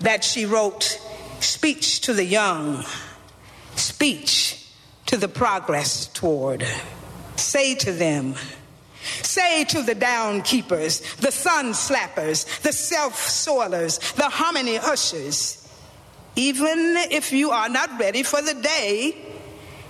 [0.00, 1.00] that she wrote
[1.40, 2.84] speech to the young,
[3.76, 4.66] speech
[5.06, 6.66] to the progress toward.
[7.36, 8.34] Say to them,
[9.22, 15.66] Say to the down keepers, the sun slappers, the self soilers, the hominy ushers,
[16.36, 19.16] even if you are not ready for the day,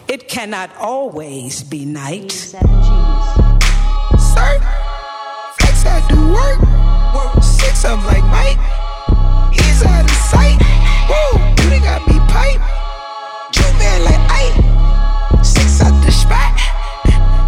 [0.09, 2.33] it cannot always be night.
[2.33, 2.61] Sir,
[5.59, 6.61] flex I do work,
[7.15, 8.80] work six of like Mike.
[11.11, 12.61] Of you got me pipe.
[13.53, 15.45] Two man like Ike.
[15.45, 16.55] Six out the spot.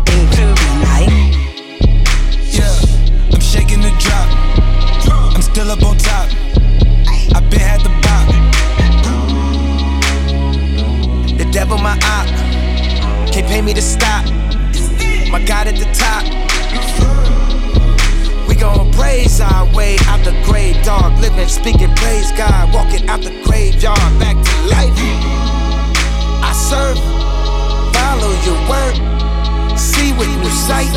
[0.06, 0.46] The
[0.82, 1.10] night.
[2.56, 4.28] Yeah, I'm shaking the drop.
[5.34, 6.28] I'm still up on top.
[7.34, 8.26] I been had the bop.
[11.38, 12.26] The devil my op.
[13.32, 14.24] Can't pay me to stop.
[15.30, 16.24] My God at the top.
[18.92, 21.18] Praise our way out the grave, dog.
[21.20, 22.72] Living, speaking, praise God.
[22.74, 24.92] Walking out the graveyard, back to life.
[26.44, 26.98] I serve,
[27.94, 28.96] follow your word,
[29.78, 30.90] see with new sight.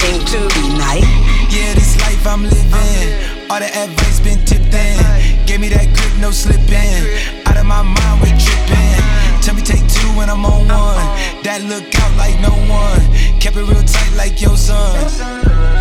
[0.00, 1.04] Into the night.
[1.50, 3.50] Yeah, this life I'm living.
[3.50, 5.46] All the advice been tipped in.
[5.46, 7.04] Gave me that grip, no slipping.
[7.46, 9.00] Out of my mind, we tripping.
[9.42, 11.42] Tell me take two when I'm on one.
[11.42, 13.02] That look out like no one.
[13.40, 15.79] Kept it real tight like your son.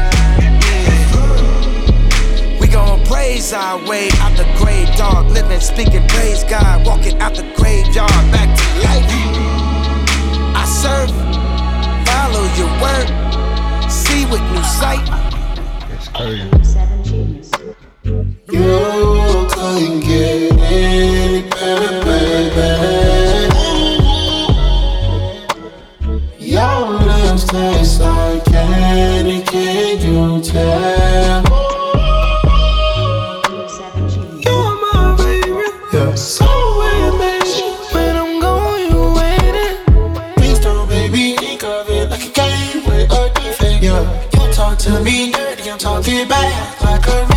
[2.69, 5.31] We gon' praise our way out the grave, dog.
[5.31, 6.85] Living, speaking, praise God.
[6.85, 9.09] Walking out the graveyard, back to life.
[10.55, 11.09] I serve,
[12.05, 13.09] follow your word,
[13.89, 15.01] see with new sight.
[15.89, 16.45] It's crazy.
[18.51, 22.69] You couldn't get any better, baby.
[26.37, 31.18] Your lips taste like candy, can you tell?
[44.89, 45.31] To me.
[45.31, 47.28] Dirty, I'm talking back like a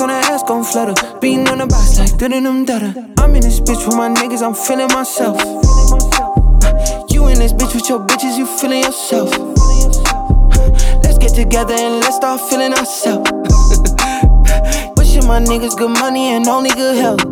[0.00, 0.94] On her ass gon' flutter.
[1.20, 3.14] Being on the box like dealing them data.
[3.16, 5.38] I'm in this bitch with my niggas, I'm feeling myself.
[5.38, 9.32] Uh, you in this bitch with your bitches, you feeling yourself.
[9.32, 13.30] Uh, let's get together and let's start feeling ourselves.
[14.98, 17.22] Wishing my niggas good money and only good health.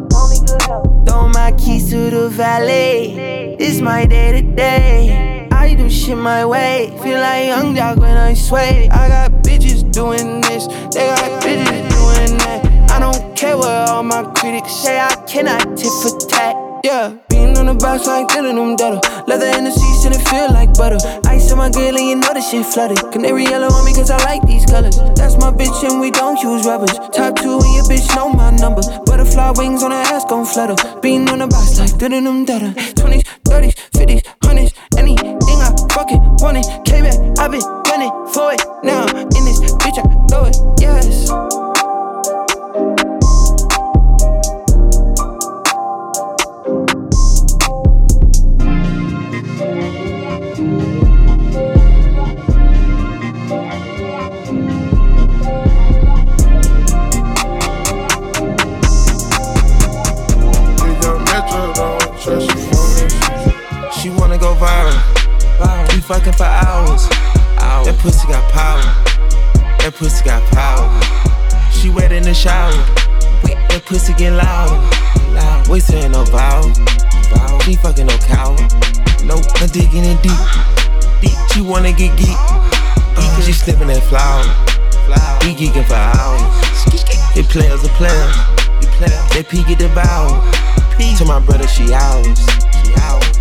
[1.04, 3.56] Throw my keys to the valet.
[3.58, 5.48] It's my day to day.
[5.50, 6.96] I do shit my way.
[7.02, 8.88] Feel like young dog when I sway.
[8.88, 10.69] I got bitches doing this.
[10.94, 12.41] They got bitches doing that.
[12.92, 15.00] I don't care what all my critics say.
[15.00, 16.54] I cannot tip for tat.
[16.84, 19.00] Yeah, being on the box like dealing them data.
[19.26, 20.98] Leather in the seats and it feel like butter.
[21.26, 22.98] Ice on my grill and you know this shit flooded.
[23.10, 24.98] Canary yellow on me cause I like these colors.
[25.16, 26.92] That's my bitch and we don't use rubbers.
[27.16, 28.82] Top two and your bitch know my number.
[29.06, 30.76] Butterfly wings on her ass gon' flutter.
[31.00, 32.74] Being on the box like dealing them data.
[32.76, 36.66] 20s, 30s, 50s, 100s, anything I fucking want it.
[36.84, 38.60] K-back, i been gunning for it.
[38.84, 40.56] Now in this bitch, I throw it.
[40.78, 41.71] Yes.
[64.62, 64.94] Viral.
[65.93, 67.09] We fucking for hours.
[67.82, 68.82] That pussy got power.
[69.82, 70.87] That pussy got power.
[71.73, 72.70] She wet in the shower.
[73.43, 74.79] That pussy get louder.
[75.69, 76.70] We saying no vowel.
[77.62, 78.55] She fucking no cow.
[79.25, 80.38] Nope, I'm digging in deep.
[81.20, 81.38] Deep.
[81.50, 82.38] She wanna get geek.
[83.19, 84.47] Uh, she sniffing that flower.
[85.43, 86.43] We geeking for hours.
[87.35, 88.37] They players are players.
[89.35, 90.38] They peek at the bow.
[91.19, 92.38] To my brother, she ours.
[92.85, 93.31] She ours.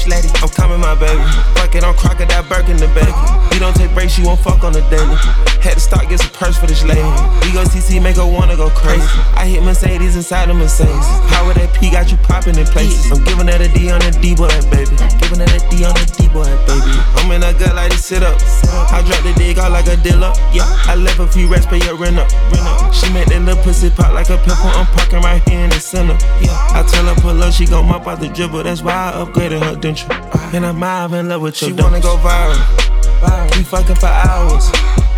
[0.00, 1.20] Slatty, I'm coming, my baby.
[1.60, 3.12] Fuck it, I'm crocodile Birkin the baby.
[3.52, 5.16] We don't take breaks, she won't fuck on the daily.
[5.60, 7.04] Had to start, get some purse for this lady.
[7.44, 9.04] We go CC, make her wanna go crazy.
[9.36, 11.04] I hit Mercedes inside the Mercedes.
[11.28, 13.12] Power that P got you popping in places.
[13.12, 14.96] I'm giving that a D on the D boy, baby.
[15.20, 16.96] Giving that a D on the D boy, baby.
[17.20, 18.40] I'm in a gut like this, sit up.
[18.88, 20.32] I drop the dig out like a dealer.
[20.56, 22.32] Yeah, I left a few rest, pay your rent up.
[22.48, 22.94] Rent up.
[22.96, 24.72] She make that little pussy pop like a pimple.
[24.72, 26.16] I'm parking right here in the center.
[26.40, 28.64] Yeah, I tell her pull up, she gon' mop out the dribble.
[28.64, 30.54] That's why I upgraded her denture.
[30.54, 33.56] And I'm out in love with your She wanna go viral.
[33.56, 34.70] We fucking for hours.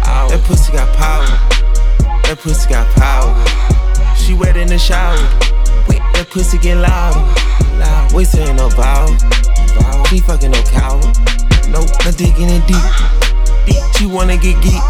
[0.03, 1.27] That pussy got power.
[2.25, 3.33] That pussy got power.
[4.17, 5.17] She wet in the shower.
[5.89, 7.15] Wait, that pussy get loud.
[8.15, 9.09] We saying no vowel.
[10.09, 11.01] She fucking no cow.
[11.69, 12.85] Nope, I'm digging in deep.
[13.67, 13.83] Deep.
[13.97, 14.83] She wanna get geek.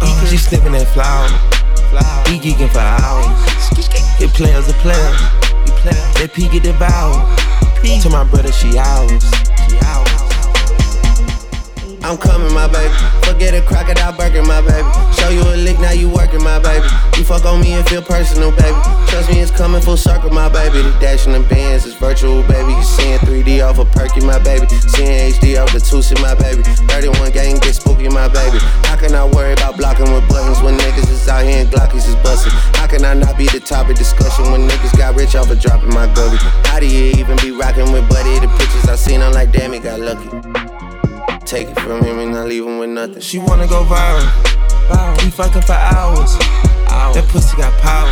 [0.00, 1.28] Uh, she sniffing that flower.
[2.28, 3.28] We geeking for hours.
[4.20, 5.20] It players a players.
[6.16, 7.51] They peek at the bow.
[7.82, 9.24] To my brother, she ours.
[9.68, 10.21] She ours.
[12.04, 12.92] I'm coming, my baby.
[13.22, 14.88] Forget a crocodile burger, my baby.
[15.14, 16.86] Show you a lick, now you working, my baby.
[17.16, 18.76] You fuck on me and feel personal, baby.
[19.06, 20.82] Trust me, it's coming full circle, my baby.
[20.82, 22.72] The dash the bands is virtual, baby.
[22.72, 24.66] You seeing 3D off a of perky, my baby.
[24.66, 26.62] Seeing HD off the Tusi, my baby.
[26.90, 28.58] 31 gang get spooky, my baby.
[28.90, 32.08] How can I worry about blocking with buttons when niggas is out here and Glockies
[32.08, 32.52] is busting?
[32.74, 35.94] How can I not be the topic discussion when niggas got rich off of dropping
[35.94, 36.38] my gubby?
[36.66, 38.40] How do you even be rocking with Buddy?
[38.40, 40.71] The pictures I seen, I'm like, damn, he got lucky.
[41.52, 43.20] Take it from him and I leave him with nothing.
[43.20, 44.24] She wanna go viral.
[45.22, 46.32] We fucking for hours.
[47.12, 48.08] That pussy got power.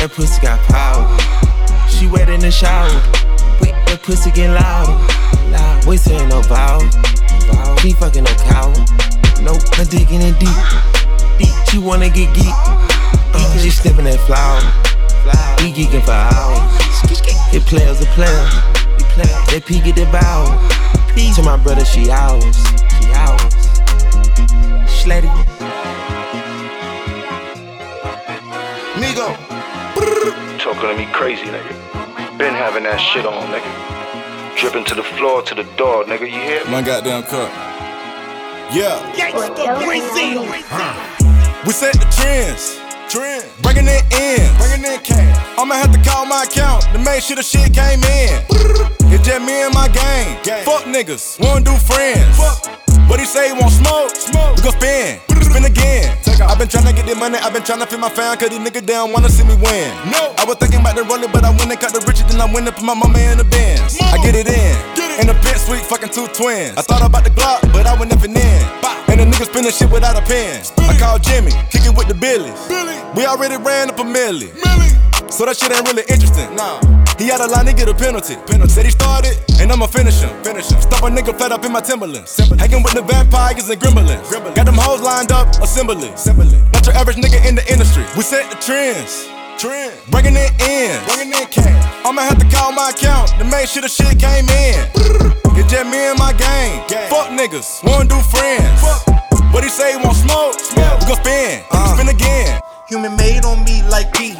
[0.00, 1.04] That pussy got power.
[1.86, 2.88] She wet in the shower.
[3.60, 4.96] That pussy get louder.
[5.86, 6.80] We saying no vowel.
[7.80, 8.72] She fucking no cow.
[9.44, 10.56] Nope, I'm digging in deep.
[11.36, 11.52] Deep.
[11.68, 12.56] She wanna get geek.
[13.36, 14.64] Uh, she sniffing that flower.
[15.60, 16.72] We geeking for hours.
[17.52, 18.48] It players are players.
[19.52, 20.79] They peek at the bow.
[21.10, 22.44] To my brother, she ours.
[22.44, 23.54] She ours.
[24.88, 25.30] Slatty.
[28.94, 29.36] Migo.
[30.58, 32.38] Talking to me crazy, nigga.
[32.38, 34.58] Been having that shit on, nigga.
[34.58, 36.22] Dripping to the floor, to the door, nigga.
[36.22, 36.70] You hear me?
[36.70, 37.50] My goddamn cup.
[38.72, 39.00] Yeah.
[41.66, 42.80] We set the trends.
[43.08, 43.48] Trend.
[43.62, 44.56] Bringing it in.
[44.58, 45.58] Bringing in cash.
[45.58, 48.99] I'ma have to call my account to make sure the shit came in.
[49.10, 50.38] It's just me and my gang.
[50.64, 51.38] Fuck niggas.
[51.42, 52.38] Wanna do friends.
[53.10, 54.14] What he say, he want smoke?
[54.14, 54.56] Smoke.
[54.56, 55.18] We gon' spin.
[55.42, 56.14] Spin again.
[56.46, 58.86] i been tryna get the money, i been tryna feed my fam, cause these niggas
[58.86, 59.90] down wanna see me win.
[60.06, 60.30] No.
[60.38, 62.46] I was thinking about the rolling, but I went and cut the riches, then I
[62.46, 63.98] went and put my mama in the bins.
[63.98, 64.78] I get it in.
[64.94, 65.20] Get it.
[65.20, 66.78] In the pit suite, fucking two twins.
[66.78, 68.62] I thought about the Glock, but I went nothing in.
[69.10, 70.62] And the niggas spinning shit without a pen.
[70.86, 72.54] I called Jimmy, kicking with the Billies.
[72.70, 72.94] Billy.
[73.18, 74.54] We already ran up a milli.
[74.54, 74.94] Millie.
[75.34, 76.54] So that shit ain't really interesting.
[76.54, 76.99] Nah.
[77.20, 78.36] He had a line to get a penalty.
[78.48, 78.72] penalty.
[78.72, 80.32] Said he started, and I'ma finish him.
[80.42, 80.80] Finish him.
[80.80, 82.38] Stop a nigga flat up in my Timberlands.
[82.56, 84.24] Hanging with the vampires and gremlins.
[84.24, 84.56] gremlins.
[84.56, 86.08] Got them hoes lined up, assembly.
[86.08, 86.56] assembly.
[86.72, 88.04] Not your average nigga in the industry.
[88.16, 89.28] We set the trends.
[89.60, 89.92] Trend.
[90.08, 90.96] Bringing it in.
[91.04, 92.06] Bringing in cash.
[92.06, 94.80] I'ma have to call my account to make sure the shit came in.
[95.52, 96.88] Get just me and my gang.
[96.88, 97.10] gang.
[97.12, 97.84] Fuck niggas.
[97.84, 98.80] Wanna do friends.
[98.80, 99.04] Fuck.
[99.52, 99.92] What he say?
[99.92, 100.54] He Want smoke?
[100.56, 101.00] Smoke.
[101.00, 101.60] We gon' spin.
[101.70, 101.94] Uh.
[101.96, 102.60] Spin again.
[102.90, 104.34] Human made on me like E.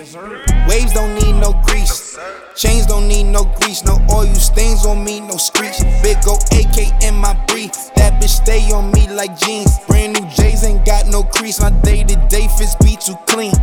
[0.67, 2.19] Waves don't need no grease.
[2.57, 3.85] Chains don't need no grease.
[3.85, 5.79] No oil stains on me, no screech.
[6.03, 7.71] Big O AK in my brief.
[7.95, 9.79] That bitch stay on me like jeans.
[9.87, 11.61] Brand new J's ain't got no crease.
[11.61, 13.55] My day to day fits be too clean.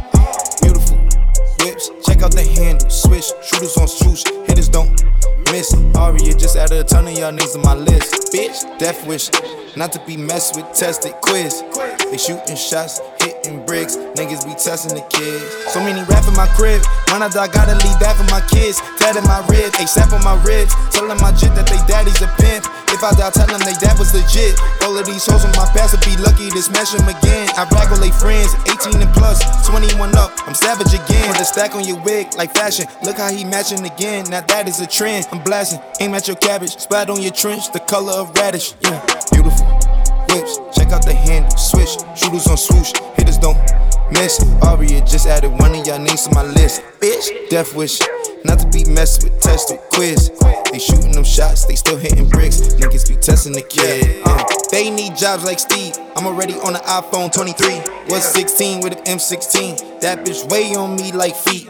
[0.62, 0.98] Beautiful
[1.60, 1.97] whips.
[2.18, 2.90] Check out the handle.
[2.90, 3.30] Switch.
[3.46, 4.24] Shooters on swoosh.
[4.50, 4.90] Hitters don't
[5.52, 5.70] miss.
[5.94, 8.34] Aria just added a ton of y'all niggas on my list.
[8.34, 9.30] Bitch, death wish.
[9.78, 11.62] Not to be messed with, tested quiz.
[12.10, 13.98] They shooting shots, hitting bricks.
[14.18, 15.46] Niggas be testing the kids.
[15.70, 16.82] So many rap in my crib.
[17.14, 18.82] When I die, gotta leave that for my kids.
[18.98, 20.74] Tatted my ribs, ASAP on my ribs.
[20.90, 22.66] Telling my jit that they daddy's a pimp.
[22.98, 24.58] If I die, tell them they that was legit.
[24.82, 27.46] All of these hoes on my past would be lucky to smash them again.
[27.54, 29.38] I regulate friends, 18 and plus,
[29.70, 30.34] 21 up.
[30.50, 31.30] I'm savage again.
[31.30, 32.90] Put a stack on your wig like fashion.
[33.06, 34.26] Look how he matching again.
[34.30, 35.28] Now that is a trend.
[35.32, 35.80] I'm blasting.
[36.02, 36.78] Aim at your cabbage.
[36.78, 38.74] Splat on your trench, the color of radish.
[38.82, 38.98] Yeah,
[39.32, 39.66] beautiful
[40.34, 40.58] whips.
[40.74, 42.02] Check out the handle, switch.
[42.18, 42.94] Shooters on swoosh.
[43.16, 43.62] Hitters don't
[44.12, 44.42] miss.
[44.66, 46.82] Aria just added one of y'all names to my list.
[47.00, 48.02] Bitch, death wish.
[48.46, 50.32] Not to be messed with, tested, quiz.
[50.72, 52.60] They shooting them shots, they still hitting bricks.
[52.76, 54.22] Niggas be testing the kid.
[54.26, 55.96] Uh, they need jobs like Steve.
[56.16, 57.82] I'm already on the iPhone 23.
[58.10, 60.02] Was 16 with an M16.
[60.02, 61.68] That bitch way on me like feet.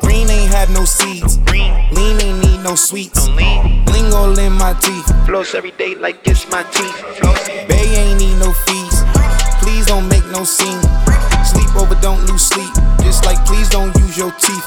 [0.00, 1.38] Green ain't have no seeds.
[1.50, 3.28] Lean ain't need no sweets.
[3.28, 5.26] Bling all in my teeth.
[5.26, 7.68] Floss every day like it's my teeth.
[7.68, 9.02] Bay ain't need no fees.
[9.62, 10.80] Please don't make no scene.
[11.58, 12.72] Sleep over, don't lose sleep.
[13.02, 14.64] Just like please don't use your teeth.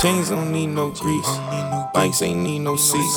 [0.00, 1.26] Chains don't need no grease.
[1.92, 3.16] Bikes ain't need no seats.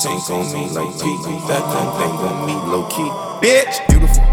[0.00, 1.20] Saints on me like Pete.
[1.48, 3.10] That kind thing on me low key.
[3.44, 4.24] Bitch, beautiful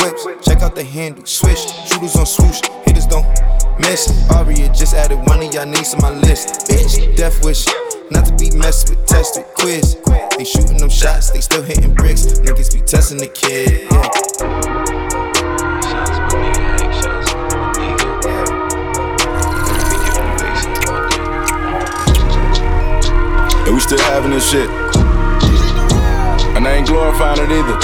[0.00, 0.44] whips.
[0.44, 1.24] Check out the handle.
[1.24, 1.64] Swish.
[1.88, 2.60] Shooters on swoosh.
[2.86, 3.26] Hitters don't
[3.78, 4.10] miss.
[4.32, 6.66] Aria just added one of y'all names to my list.
[6.68, 7.66] Bitch, death wish.
[8.10, 9.96] Not to be messed with, tested, quiz.
[10.36, 12.26] They shooting them shots, they still hitting bricks.
[12.40, 13.86] Niggas be testing the kid.
[13.92, 14.93] Yeah.
[23.66, 24.68] And we still having this shit.
[26.56, 27.78] And I ain't glorifying it either.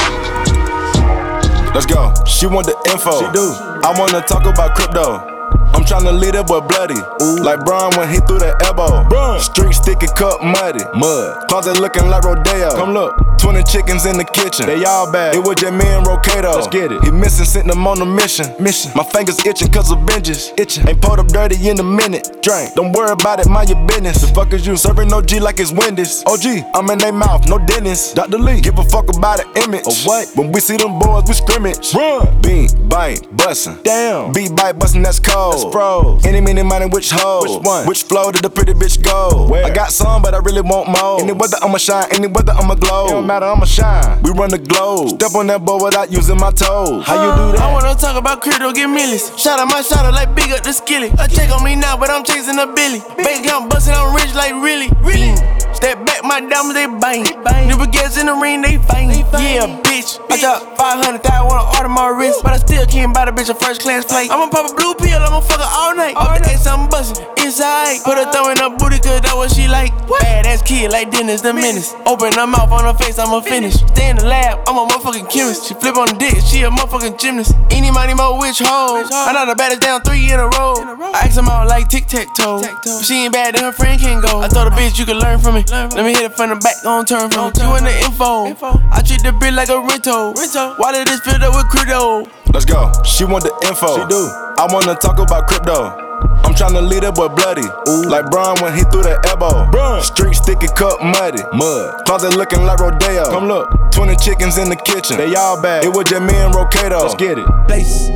[1.74, 2.12] Let's go.
[2.26, 3.12] She want the info.
[3.20, 3.54] She do.
[3.82, 5.29] I wanna talk about crypto.
[5.74, 6.98] I'm tryna lead it but bloody.
[7.22, 7.42] Ooh.
[7.42, 9.06] Like Brian when he threw that elbow.
[9.38, 10.84] Street sticky cup muddy.
[10.94, 11.48] Mud.
[11.48, 12.70] Closet looking like Rodeo.
[12.76, 13.14] Come look.
[13.40, 14.66] 20 chickens in the kitchen.
[14.66, 15.34] They all bad.
[15.34, 16.54] It was just me and Rocato.
[16.54, 17.02] Let's get it.
[17.02, 18.46] He missing, sent them on a mission.
[18.60, 18.92] Mission.
[18.94, 20.52] My fingers itching cause of vengeance.
[20.58, 20.86] Itching.
[20.86, 22.42] Ain't pulled up dirty in a minute.
[22.42, 22.74] Drink.
[22.74, 24.20] Don't worry about it, mind your business.
[24.20, 24.76] The fuck is you?
[24.76, 26.22] Serving no G like it's Wendy's.
[26.26, 28.14] OG, I'm in they mouth, no dentist.
[28.14, 28.38] Dr.
[28.38, 29.86] Lee, give a fuck about the image.
[29.86, 30.28] Or what?
[30.36, 31.94] When we see them boys, we scrimmage.
[31.94, 32.42] Run.
[32.42, 33.78] Bean, bite, bustin'.
[33.82, 34.32] Damn.
[34.32, 35.59] Beat, bite, bustin', that's cold.
[35.60, 36.16] That's oh.
[36.16, 36.26] froze.
[36.26, 37.42] Any, mini, money, which hoe?
[37.42, 37.86] Which one?
[37.86, 39.46] Which flow did the pretty bitch go?
[39.48, 39.64] Where?
[39.64, 41.20] I got some, but I really want more.
[41.20, 42.06] Any weather, I'ma shine.
[42.12, 43.06] Any weather, I'ma glow.
[43.06, 44.22] It don't matter, I'ma shine.
[44.22, 45.10] We run the globe.
[45.10, 47.04] Step on that board without using my toes.
[47.04, 47.60] How you do that?
[47.60, 49.28] I wanna talk about crypto, get millions.
[49.38, 51.12] Shout out my shout out like big up the skillet.
[51.18, 53.00] A check on me now, but I'm chasing a billy.
[53.16, 55.36] Bank account bustin', I'm rich like really, really.
[55.36, 55.74] Mm.
[55.74, 57.22] Step back, my diamonds they bang.
[57.68, 59.10] New baguettes in the ring, they fang.
[59.38, 60.18] Yeah, bitch.
[60.30, 63.54] I dropped 500,000, wanna order my wrist, but I still can't buy the bitch a
[63.54, 64.30] first class plate.
[64.30, 66.16] I'ma pop a blue pill, I'ma fuck her all night.
[66.16, 68.02] Off the I'm bustin' inside.
[68.04, 69.92] Put her thumb in her booty, cause that's what she like.
[70.06, 71.94] Badass kid like Dennis the Menace.
[72.06, 73.74] Open her mouth on her face, I'ma finish.
[73.74, 75.66] Stay in the lab, I'm a motherfucking chemist.
[75.66, 77.54] She flip on the dick, she a motherfucking gymnast.
[77.70, 79.08] Any money, mo, which hoes?
[79.12, 80.74] I know the baddest down three in a row.
[81.14, 82.62] I ask them out like tic tac toe.
[82.62, 84.40] If she ain't bad, then her friend can go.
[84.40, 85.64] I told the bitch you can learn from me.
[85.70, 87.52] Let me hit it from the back, gon' turn from.
[87.56, 88.54] You in the info.
[88.90, 90.34] I treat the bitch like a rental.
[90.78, 92.26] Why did this filled up with crypto?
[92.52, 92.92] Let's go.
[93.04, 93.96] She want the info.
[93.96, 94.28] She do.
[94.58, 96.10] I wanna talk about crypto.
[96.44, 97.66] I'm tryna lead that boy bloody.
[97.88, 98.08] Ooh.
[98.08, 99.70] Like Brian when he threw that elbow.
[100.00, 101.42] Street sticky cup muddy.
[101.52, 102.04] Mud.
[102.06, 103.30] Closet looking like Rodeo.
[103.30, 103.70] Come look.
[103.92, 105.16] 20 chickens in the kitchen.
[105.16, 105.84] They all bad.
[105.84, 107.02] It was just me and Rocato.
[107.02, 107.46] Let's get it.
[107.68, 108.10] Place.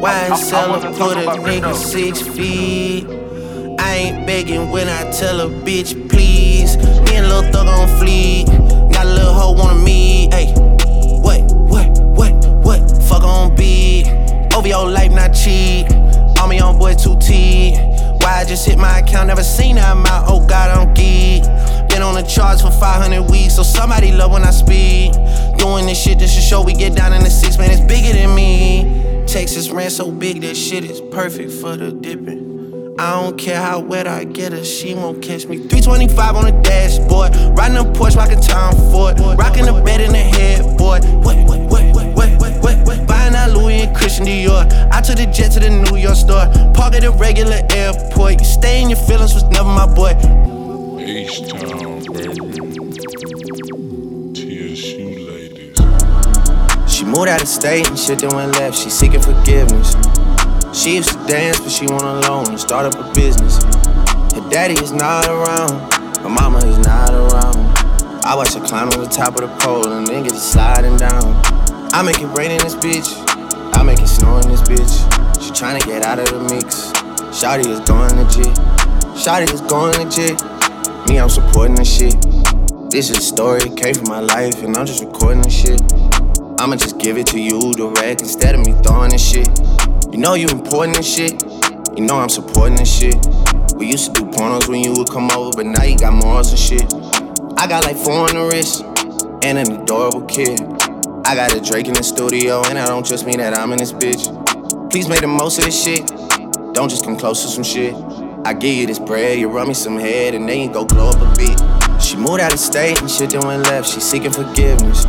[0.00, 3.06] Wine cellar put a nigga six feet.
[3.78, 6.76] I ain't begging when I tell a bitch please.
[6.76, 8.65] Me and Lil Thug on fleek.
[9.26, 10.32] Little hoe wanna meet.
[10.32, 13.02] Hey, what, what, what, what?
[13.08, 14.06] Fuck on beat.
[14.54, 15.92] Over your life, not cheat.
[16.38, 18.22] On me on boy 2T.
[18.22, 20.26] Why I just hit my account, never seen that amount.
[20.28, 21.42] Oh God, I'm geek.
[21.90, 25.12] Been on the charts for 500 weeks, so somebody love when I speak.
[25.58, 28.16] Doing this shit just to show we get down in the six, man, it's bigger
[28.16, 29.24] than me.
[29.26, 32.55] Texas ran so big, that shit is perfect for the dipping.
[32.98, 35.58] I don't care how wet I get her, she won't catch me.
[35.58, 40.18] 325 on the dashboard, riding a Porsche, rocking Tom Ford, rocking the bed in the
[40.18, 41.04] headboard.
[41.22, 43.06] What, what, what, what, what, what, what?
[43.06, 44.64] Buying that Louis and Christian Dior.
[44.90, 48.40] I took the jet to the New York store, park at a regular airport.
[48.40, 50.16] You stay in your feelings was never my boy.
[50.98, 52.32] H-Town, baby.
[54.32, 55.76] TSU ladies.
[56.90, 58.78] She moved out of state and shit then went left.
[58.78, 59.94] She seeking forgiveness.
[60.76, 63.64] She used to dance, but she went alone and start up a business.
[64.34, 65.90] Her daddy is not around,
[66.20, 67.56] her mama is not around.
[68.22, 70.98] I watch her climb to the top of the pole and then get to sliding
[70.98, 71.34] down.
[71.94, 73.08] I make it rain in this bitch,
[73.74, 75.40] I make it snow in this bitch.
[75.42, 76.92] She tryna get out of the mix.
[77.32, 78.54] Shotty is going legit.
[79.16, 80.36] Shotty is going legit.
[81.08, 82.20] Me, I'm supporting this shit.
[82.90, 85.80] This is a story, it came from my life, and I'm just recording this shit.
[86.60, 89.48] I'ma just give it to you direct instead of me throwing this shit.
[90.12, 91.42] You know you important and shit.
[91.96, 93.16] You know I'm supporting this shit.
[93.74, 96.50] We used to do pornos when you would come over, but now you got morals
[96.50, 96.94] and shit.
[97.58, 98.82] I got like four on the wrist,
[99.42, 100.60] and and an adorable kid.
[101.24, 103.78] I got a Drake in the studio, and I don't just mean that I'm in
[103.78, 104.30] this bitch.
[104.90, 106.06] Please make the most of this shit.
[106.72, 107.94] Don't just come close to some shit.
[108.44, 111.10] I give you this bread, you run me some head, and then you go glow
[111.10, 112.02] up a bit.
[112.02, 113.88] She moved out of state and shit then went left.
[113.88, 115.04] She seeking forgiveness.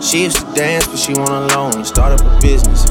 [0.00, 2.86] She used to dance, but she went alone and start up a business.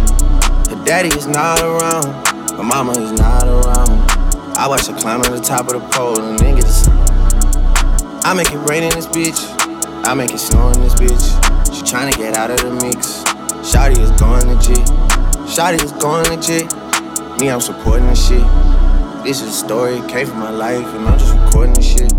[0.73, 2.27] Her daddy is not around,
[2.57, 4.09] her mama is not around.
[4.57, 8.57] I watch her climb to the top of the pole and to I make it
[8.67, 9.37] rain in this bitch.
[10.03, 11.75] I make it snow in this bitch.
[11.75, 13.21] She tryna get out of the mix.
[13.61, 14.83] Shotty is going legit.
[15.45, 16.65] Shotty is going legit.
[17.39, 18.43] Me, I'm supporting this shit.
[19.23, 22.11] This is a story, came from my life, and I'm just recording this shit.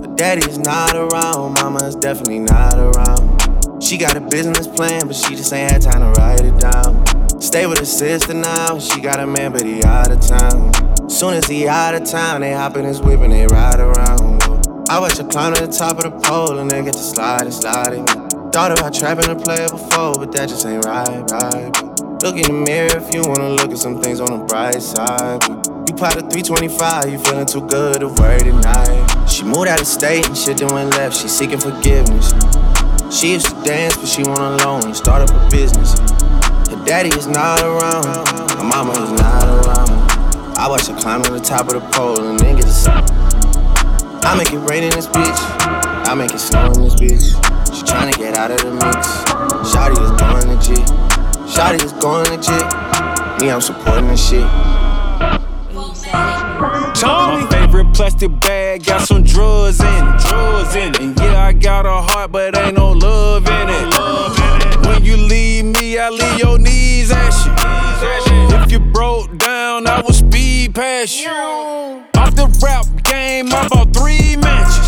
[0.00, 3.80] But daddy is not around, mama is definitely not around.
[3.80, 7.21] She got a business plan, but she just ain't had time to write it down.
[7.42, 11.10] Stay with her sister now, she got a man, but he out of town.
[11.10, 14.40] Soon as he out of town, they hop in his whip and they ride around.
[14.88, 17.42] I watch her climb to the top of the pole and then get to slide
[17.42, 18.06] and sliding.
[18.52, 22.22] Thought about trapping a player before, but that just ain't right, right.
[22.22, 25.42] Look in the mirror if you wanna look at some things on the bright side.
[25.88, 29.26] You pot a 325, you feeling too good to worry tonight.
[29.28, 32.30] She moved out of state and shit then went left, she seeking forgiveness.
[33.10, 35.98] She used to dance, but she went alone and start up a business.
[36.72, 38.06] Her daddy is not around,
[38.56, 40.56] my mama is not around.
[40.56, 42.70] I watch her climb to the top of the pole and then get to
[44.24, 45.36] I make it rain in this bitch,
[46.08, 47.76] I make it snow in this bitch.
[47.76, 49.06] She tryna get out of the mix.
[49.68, 50.88] Shotty is going legit,
[51.44, 52.64] Shotty is going legit.
[53.42, 54.40] Me, I'm supporting this shit.
[57.02, 61.00] My favorite plastic bag got some drugs in it, drugs in it.
[61.00, 63.92] And yeah, I got a heart, but ain't no love in it.
[64.38, 64.41] You
[65.22, 67.50] leave me, I leave your knees ashy.
[68.56, 71.30] If you broke down, I will speed past you.
[71.30, 74.86] Off the rap game, I bought three matches.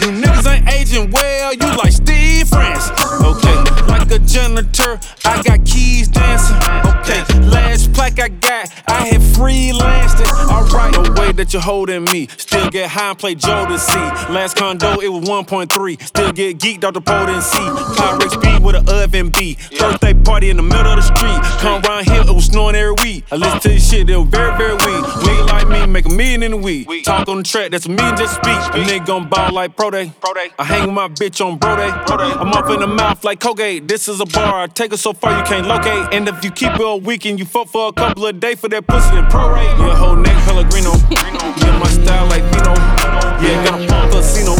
[0.00, 2.90] You niggas ain't aging well, you like Steve Francis.
[3.20, 3.67] Okay,
[4.08, 6.56] like a janitor, I got keys dancing.
[6.56, 10.28] Okay, last plaque I got, I had freelanced it.
[10.50, 14.30] Alright, the way that you're holding me, still get high and play Jodeci.
[14.30, 16.02] Last condo, it was 1.3.
[16.02, 17.58] Still get geeked out the potency.
[17.58, 19.56] Pyrex B with an oven B.
[19.78, 21.60] Birthday party in the middle of the street.
[21.60, 23.24] Come round here, it was snowing every week.
[23.30, 25.04] I listen to this shit, it was very, very weak.
[25.24, 27.04] Nigga like me, make a million in a week.
[27.04, 28.46] Talk on the track, that's a million just speak.
[28.46, 30.12] A nigga gon' ball like Pro Day.
[30.58, 31.90] I hang with my bitch on Bro Day.
[31.90, 33.86] I'm off in the mouth like Colgate.
[33.86, 36.14] This is a bar, take it so far you can't locate.
[36.14, 38.68] And if you keep it all weekend, you fuck for a couple of days for
[38.68, 39.64] that pussy and prorate.
[39.78, 40.92] Yeah, whole neck Pellegrino.
[41.10, 42.74] Yeah, my style like Vino.
[43.42, 44.54] Yeah, got a pump casino.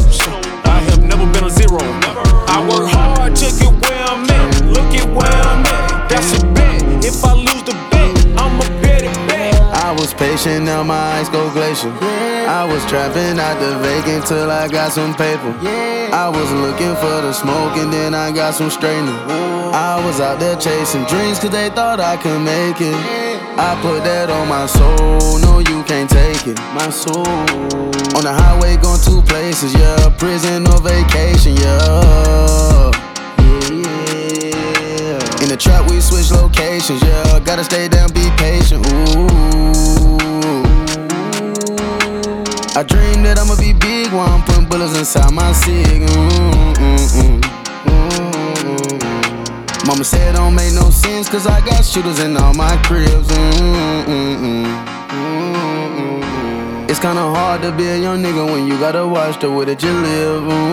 [0.64, 1.78] I have never been a zero.
[2.48, 4.64] I work hard to get where I'm at.
[4.64, 6.08] Look at where I'm at.
[6.08, 7.04] That's a bet.
[7.04, 7.97] If I lose the bet,
[9.88, 11.90] I was patient, now my eyes go glacial.
[11.92, 15.56] I was trapping out the vacant till I got some paper.
[16.12, 19.16] I was looking for the smoke and then I got some straightening.
[19.72, 23.00] I was out there chasing dreams cause they thought I could make it.
[23.56, 26.58] I put that on my soul, no, you can't take it.
[26.76, 27.26] My soul.
[28.12, 30.10] On the highway, going two places, yeah.
[30.18, 32.77] Prison or vacation, yeah.
[35.58, 37.40] Trap, we switch locations, yeah.
[37.40, 39.26] Gotta stay down, be patient, ooh.
[42.78, 46.08] I dream that I'ma be big while I'm putting bullets inside my cig.
[46.08, 47.40] Mm-mm-mm.
[47.90, 49.84] Mm-mm.
[49.84, 53.26] Mama said don't make no sense, cause I got shooters in all my cribs.
[53.26, 54.64] Mm, mm,
[55.10, 59.64] mm, it's kinda hard to be a young nigga when you gotta watch the way
[59.64, 60.42] that you live.
[60.44, 60.68] Mm.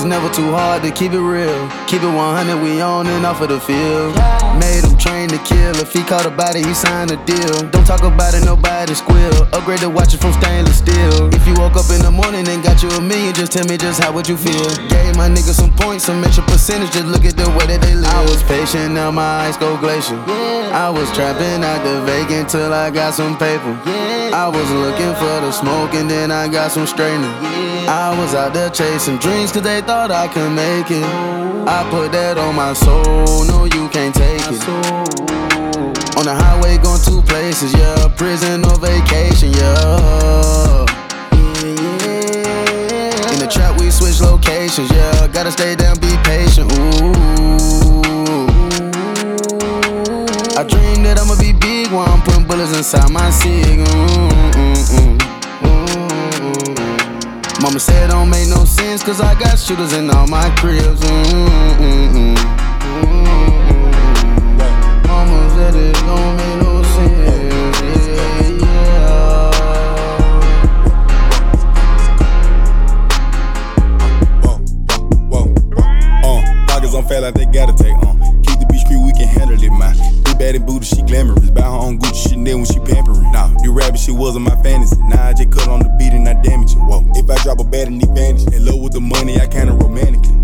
[0.00, 1.68] It's never too hard to keep it real.
[1.84, 4.16] Keep it 100, we on and off of the field.
[4.56, 5.76] Made him train to kill.
[5.76, 7.68] If he caught a body, he signed a deal.
[7.68, 9.44] Don't talk about it, nobody squeal.
[9.52, 11.28] Upgrade the watches from stainless steel.
[11.36, 13.76] If you woke up in the morning and got you a million, just tell me
[13.76, 14.72] just how would you feel.
[14.88, 16.96] Gave my niggas some points, some extra percentage.
[16.96, 18.08] Just look at the way that they live.
[18.08, 20.16] I was patient, now my eyes go glacial.
[20.72, 23.76] I was trapping out the vacant till I got some paper.
[24.32, 27.69] I was looking for the smoke and then I got some straightening.
[27.90, 31.02] I was out there chasing dreams cause they thought I could make it.
[31.66, 34.62] I put that on my soul, no, you can't take it.
[36.14, 38.06] On the highway, going two places, yeah.
[38.14, 40.86] Prison or vacation, yeah.
[43.26, 45.26] In the trap, we switch locations, yeah.
[45.26, 47.10] Gotta stay down, be patient, ooh.
[50.54, 53.82] I dream that I'ma be big while I'm putting bullets inside my cig.
[53.82, 55.09] Mm-mm-mm.
[57.62, 61.00] Mama said it don't make no sense, cause I got shooters in all my cribs.
[61.00, 62.36] Mm-mm-mm.
[65.06, 66.59] Mama said it don't make
[82.50, 83.30] Chanel when she pampering.
[83.32, 84.96] Nah, you rabbit shit wasn't my fantasy.
[84.98, 86.78] Nah, I just cut on the beat and I damage it.
[86.78, 89.72] Whoa, if I drop a bad in advantage, in love with the money, I kinda
[89.72, 90.34] romantically.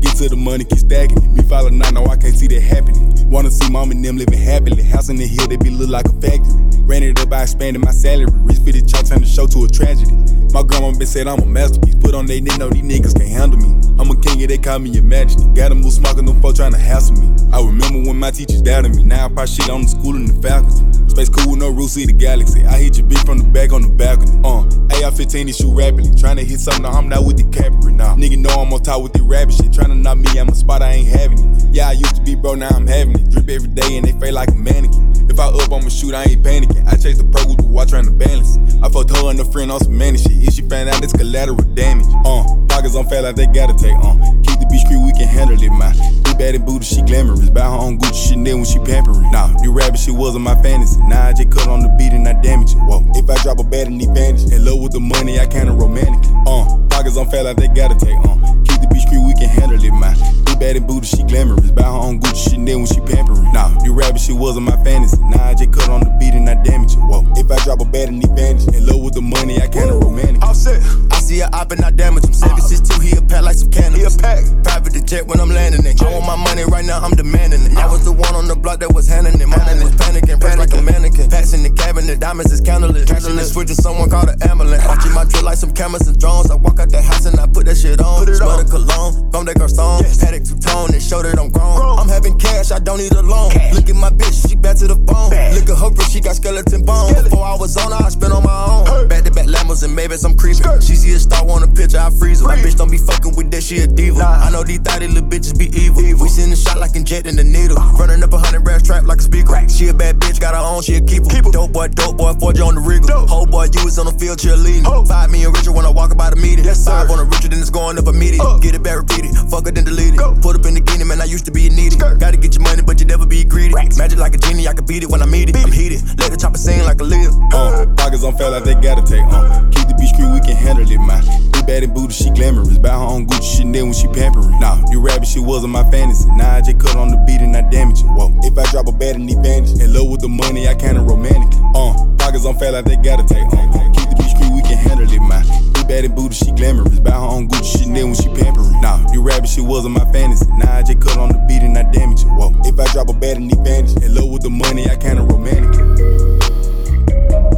[0.00, 1.30] Get to the money, keep stacking it.
[1.30, 3.30] Me follow nine, no, I can't see that happening.
[3.30, 4.82] Wanna see mom and them living happily.
[4.82, 6.52] House in the hill, they be look like a factory.
[6.84, 8.28] Ran it up by expanding my salary.
[8.44, 10.12] Rich for the chart, turn the show to a tragedy.
[10.54, 11.96] My grandma been said I'm a masterpiece.
[11.96, 13.74] Put on they know these niggas can't handle me.
[13.98, 15.42] I'm a king, yeah, they call me your majesty.
[15.52, 17.26] Gotta move smoking, them folks tryna hassle me.
[17.52, 19.02] I remember when my teachers doubted me.
[19.02, 21.10] Now I pop shit on the school and the faculty.
[21.10, 22.64] Space cool no roots, see the galaxy.
[22.64, 24.30] I hit your bitch from the back on the balcony.
[24.44, 24.62] Uh,
[25.02, 26.10] AR-15 and shoot rapidly.
[26.10, 28.14] Tryna hit something, I'm not with the Capri, nah.
[28.14, 29.72] Nigga know I'm on top with the rabbit shit.
[29.72, 31.74] Tryna knock me, I'm spot, I ain't having it.
[31.74, 33.28] Yeah, I used to be bro, now I'm having it.
[33.28, 35.14] Drip every day and they feel like a mannequin.
[35.28, 36.86] If I up, I'ma shoot, I ain't panicking.
[36.86, 38.56] I chase the pro with the watch trying to balance.
[38.82, 40.43] I fucked her and a friend on some manny shit.
[40.46, 42.06] If she found out it's collateral damage.
[42.24, 43.96] Uh, pockets on fat like they gotta take.
[43.96, 44.14] Uh.
[44.44, 46.23] Keep the beach crew, we can handle it, man.
[46.34, 47.48] Big bad and booty, she glamorous.
[47.48, 49.30] Buy her own Gucci Chanel when she pampering.
[49.30, 51.00] Nah, you rabbit she wasn't my fantasy.
[51.02, 52.78] Nah, I just cut on the beat and I damage it.
[52.78, 54.50] Whoa, if I drop a bad in advantage.
[54.50, 56.28] In love with the money, I kinda romantic.
[56.44, 58.42] Uh, pockets on fat like they gotta take on.
[58.42, 58.50] Uh.
[58.66, 60.18] Keep the beach crew, we can handle it, man.
[60.44, 61.70] Big bad and booty, she glamorous.
[61.70, 63.46] Buy her own Gucci Chanel when she pampering.
[63.54, 65.22] Nah, you rabbit she wasn't my fantasy.
[65.22, 67.02] Nah, I just cut on the beat and I damage it.
[67.06, 68.66] Whoa, if I drop a bad in advantage.
[68.74, 70.42] In love with the money, I kinda romantic.
[70.42, 70.82] Offset.
[71.14, 72.34] I see a op and I damage him.
[72.34, 74.02] 762, he a pack like some cannabis.
[74.02, 74.42] He a pack.
[74.64, 76.02] Private the jet when I'm landing it.
[76.02, 77.76] I want my money right now, I'm demanding it.
[77.76, 79.46] I was the one on the block that was handing it.
[79.46, 81.30] My name was panicking, pressed like a mannequin.
[81.54, 83.06] In the cabinet, diamonds is candlelit.
[83.06, 84.82] Catching the switch someone called an ambulance.
[84.86, 86.50] Watching my drill like some cameras and drones.
[86.50, 88.26] I walk out the house and I put that shit on.
[88.26, 90.00] It Smell the cologne, from that stone.
[90.02, 90.18] Yes.
[90.24, 91.78] Patek two tone and show that I'm grown.
[92.00, 93.52] I'm having cash, I don't need a loan.
[93.52, 93.74] Cash.
[93.74, 95.30] Look at my bitch, she back to the phone.
[95.30, 95.54] Bad.
[95.54, 97.12] Look at her wrist, she got skeleton bones.
[97.12, 97.30] Skeleton.
[97.30, 98.86] Before I was on her, I spent on my own.
[98.86, 99.06] Hey.
[99.06, 100.64] Back to back Lambos and Maybachs, I'm creeping.
[100.64, 100.82] Skirt.
[100.82, 102.48] She see a star, want a picture, I freeze her.
[102.48, 104.18] My bitch don't be fucking with that, she a diva.
[104.18, 104.48] Nah.
[104.48, 106.00] I know these thotty little bitches be evil.
[106.00, 106.13] evil.
[106.20, 107.78] We send a shot like injecting the needle.
[107.78, 107.92] Uh.
[107.94, 109.52] Running up a hundred racks trap like a speaker.
[109.52, 109.70] Rack.
[109.70, 111.28] She a bad bitch, got her own, she a keeper.
[111.28, 111.50] keeper.
[111.50, 113.08] Dope boy, dope boy, 4G on the regal.
[113.08, 113.28] Dope.
[113.28, 114.84] Whole boy, you was on the field cheerleading.
[114.86, 115.04] Oh.
[115.04, 116.64] Five million richer when I walk about a meeting.
[116.64, 118.42] Yes, Five on a richer than it's going up immediate.
[118.42, 118.58] Uh.
[118.58, 119.34] Get it back repeated.
[119.50, 120.18] Fuck it then delete it.
[120.18, 120.34] Go.
[120.40, 121.96] Put up in the guinea, man, I used to be needy.
[121.96, 122.18] Skirt.
[122.18, 123.74] Gotta get your money, but you never be greedy.
[123.74, 123.98] Racks.
[123.98, 125.54] Magic like a genie, I can beat it when I meet it.
[125.54, 126.02] Beat I'm heated.
[126.18, 127.28] Let the chopper sing like a lid.
[127.52, 129.34] Uh, pockets on fat like they gotta take on.
[129.34, 129.70] Uh.
[129.70, 131.22] Keep the beach crew, we can handle it, man.
[131.52, 132.78] Big bad and booty, she glamorous.
[132.78, 134.58] Buy her own Gucci Chanel when she pampering.
[134.60, 136.30] Nah, you rabbit she wasn't my fantasy.
[136.30, 138.06] Nah, I just cut on the beat and I damage it.
[138.06, 139.80] Whoa, if I drop a bad in the advantage.
[139.80, 141.58] In love with the money, I kinda romantic.
[141.74, 143.44] Uh, pockets on fat like they gotta take.
[143.44, 143.64] Uh.
[143.96, 145.44] Keep the beach crew, we can handle it, man.
[145.72, 147.00] Big bad and booty, she glamorous.
[147.00, 148.80] Buy her own Gucci she Chanel when she pampering.
[148.80, 150.46] Nah, you rabbit she wasn't my fantasy.
[150.52, 152.28] Nah, I just cut on the beat and I damage it.
[152.36, 153.96] Whoa, if I drop a bad in the advantage.
[154.02, 155.72] In love with the money, I kinda romantic.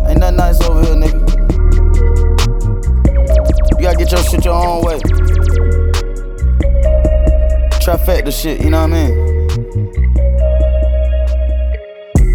[0.07, 1.19] Ain't nothing nice over here, nigga.
[3.77, 5.46] You gotta get your shit your own way.
[7.87, 9.15] Trifecta shit, you know what I mean?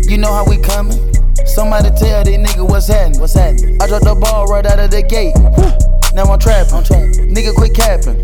[0.07, 0.97] You know how we coming?
[1.45, 3.19] Somebody tell these nigga what's happening.
[3.19, 3.77] What's happening?
[3.81, 5.35] I dropped the ball right out of the gate.
[6.15, 6.73] Now I'm trapping.
[6.73, 7.35] I'm trapping.
[7.35, 8.15] Nigga, quit capping.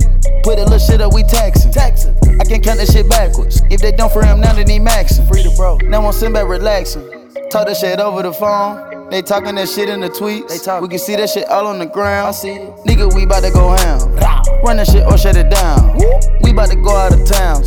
[0.43, 1.73] Put a little shit up, we taxing.
[1.73, 2.15] Taxing.
[2.39, 3.61] I can count that shit backwards.
[3.69, 5.27] If they don't for him, now they need maxing.
[5.27, 5.79] Free the bro.
[5.83, 7.03] Now I'm sitting back relaxing.
[7.51, 8.86] Talk that shit over the phone.
[9.09, 10.49] They talking that shit in the tweets.
[10.49, 10.81] They talk.
[10.81, 12.27] We can see that shit all on the ground.
[12.27, 12.75] I see it.
[12.85, 13.99] Nigga, we bout to go ham.
[14.63, 15.97] Run that shit or shut it down.
[16.41, 17.63] We bout to go out of town.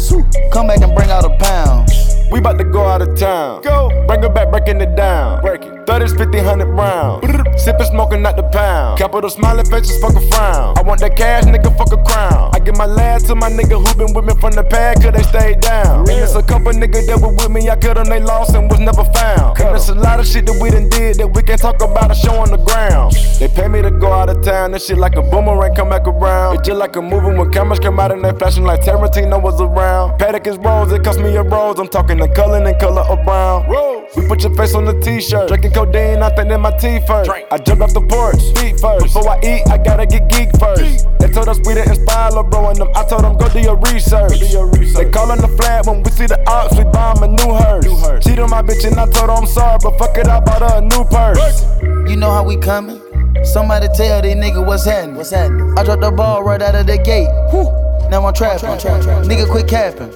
[0.53, 1.88] Come back and bring out a pound.
[2.30, 3.62] We bout to go out of town.
[3.62, 3.88] Go.
[4.06, 5.40] Bring it back, breaking it down.
[5.42, 5.80] Break it.
[5.86, 7.26] 30s, 50, 100 rounds.
[7.60, 8.96] Sippin' smoking out the pound.
[8.98, 10.78] Capital smiling faces, fuck a frown.
[10.78, 12.50] I want that cash, nigga, fuck a crown.
[12.54, 15.12] I give my last to my nigga who been with me from the past, cause
[15.12, 16.08] they stayed down.
[16.08, 18.70] And it's a couple niggas that were with me, I cut them, they lost and
[18.70, 19.58] was never found.
[19.58, 22.12] And it's a lot of shit that we done did that we can't talk about
[22.12, 23.16] or show on the ground.
[23.40, 26.06] They pay me to go out of town, this shit like a boomerang come back
[26.06, 26.56] around.
[26.56, 29.60] It's just like a movie when cameras come out and they flashing like Tarantino was
[29.60, 30.20] around.
[30.20, 31.80] Patek is rose, it cost me a rose.
[31.80, 33.66] I'm talking the color and color of brown.
[34.16, 37.30] We put your face on the t-shirt, drinking codeine, I think in my teeth first.
[37.30, 39.04] I jumped off the porch, feet first.
[39.04, 41.06] Before I eat, I gotta get geek first.
[41.20, 42.90] They told us we didn't inspire LeBron and them.
[42.94, 44.40] I told them go do your research.
[44.40, 48.24] They call on the flag when we see the ops, we bomb a new hearse.
[48.24, 50.62] Cheat on my bitch and I told her I'm sorry, but fuck it, I bought
[50.62, 51.64] her a new purse.
[52.11, 53.00] You know how we coming?
[53.44, 55.16] Somebody tell these nigga what's happening.
[55.16, 55.78] What's happening?
[55.78, 57.28] I dropped the ball right out of the gate.
[57.50, 57.70] Whew.
[58.11, 58.68] Now I'm trapping.
[58.68, 60.11] Nigga, quit capping.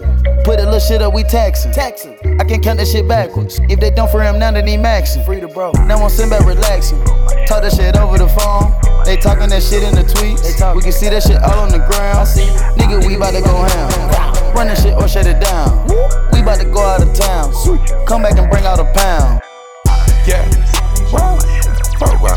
[0.44, 1.72] Put a little shit up, we taxing.
[1.72, 2.18] Taxing.
[2.38, 3.58] I can count that shit backwards.
[3.70, 5.24] If they don't for him, now they need maxing.
[5.24, 5.72] Free the bro.
[5.88, 7.02] Now I'm sitting back relaxing.
[7.48, 8.76] Talk that shit over the phone.
[9.06, 10.44] They talking that shit in the tweets.
[10.76, 12.18] We can see that shit all on the ground.
[12.20, 12.44] I see.
[12.76, 13.88] Nigga, we bout to go ham.
[14.52, 15.88] Run that shit or shut it down.
[16.28, 17.48] We bout to go out of town.
[18.04, 19.40] Come back and bring out a pound.
[20.28, 20.44] Yeah.
[21.08, 22.36] Fuck wow.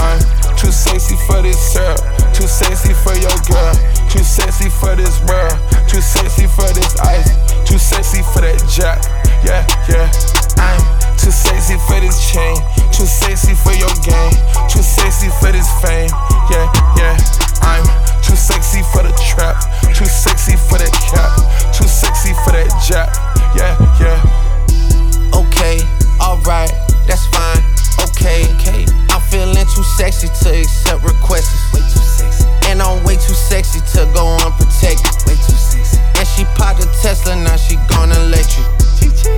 [0.00, 0.20] I'm
[0.56, 1.96] too sexy for this girl.
[2.32, 3.93] Too sexy for your girl.
[4.14, 5.58] Too sexy for this world,
[5.90, 7.34] too sexy for this ice,
[7.66, 9.02] too sexy for that jack.
[9.42, 10.06] Yeah, yeah.
[10.54, 10.78] I'm
[11.18, 12.54] too sexy for this chain,
[12.94, 14.38] too sexy for your game,
[14.70, 16.14] too sexy for this fame.
[16.46, 16.62] Yeah,
[16.94, 17.18] yeah.
[17.66, 17.82] I'm
[18.22, 19.58] too sexy for the trap,
[19.90, 21.34] too sexy for that cap,
[21.74, 23.10] too sexy for that jack.
[23.58, 25.34] Yeah, yeah.
[25.34, 25.82] Okay,
[26.22, 26.70] alright,
[27.10, 27.66] that's fine.
[27.98, 28.86] Okay, okay.
[29.10, 31.74] I'm feeling too sexy to accept requests.
[31.74, 32.53] Way too sexy.
[32.74, 35.06] And I'm way too sexy to go unprotected.
[35.30, 35.94] Way too sexy.
[36.18, 38.66] And she popped a Tesla, now she gone electric.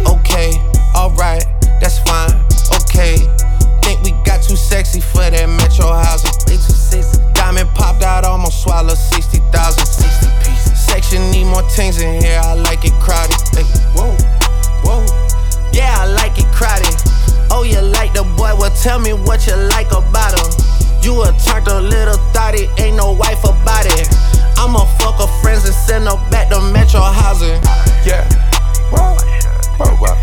[0.09, 0.57] Okay,
[0.96, 1.44] alright,
[1.77, 2.33] that's fine.
[2.81, 3.20] Okay,
[3.85, 6.33] think we got too sexy for that metro housing.
[6.49, 7.20] Way too sexy.
[7.35, 9.85] Diamond popped out, almost swallowed 60,000.
[9.85, 10.72] 60 pieces.
[10.72, 13.37] Section need more things in here, I like it crowded.
[13.53, 14.16] Hey, whoa,
[14.81, 15.05] whoa.
[15.77, 16.88] Yeah, I like it crowded.
[17.53, 18.57] Oh, you like the boy?
[18.57, 20.86] Well, tell me what you like about him.
[21.07, 24.11] You a turned a little thotty, ain't no wife about it.
[24.59, 27.62] I'ma fuck her friends and send her back to Metro housing.
[28.03, 28.27] Yeah.
[28.90, 29.14] Whoa,
[29.79, 30.19] whoa, whoa.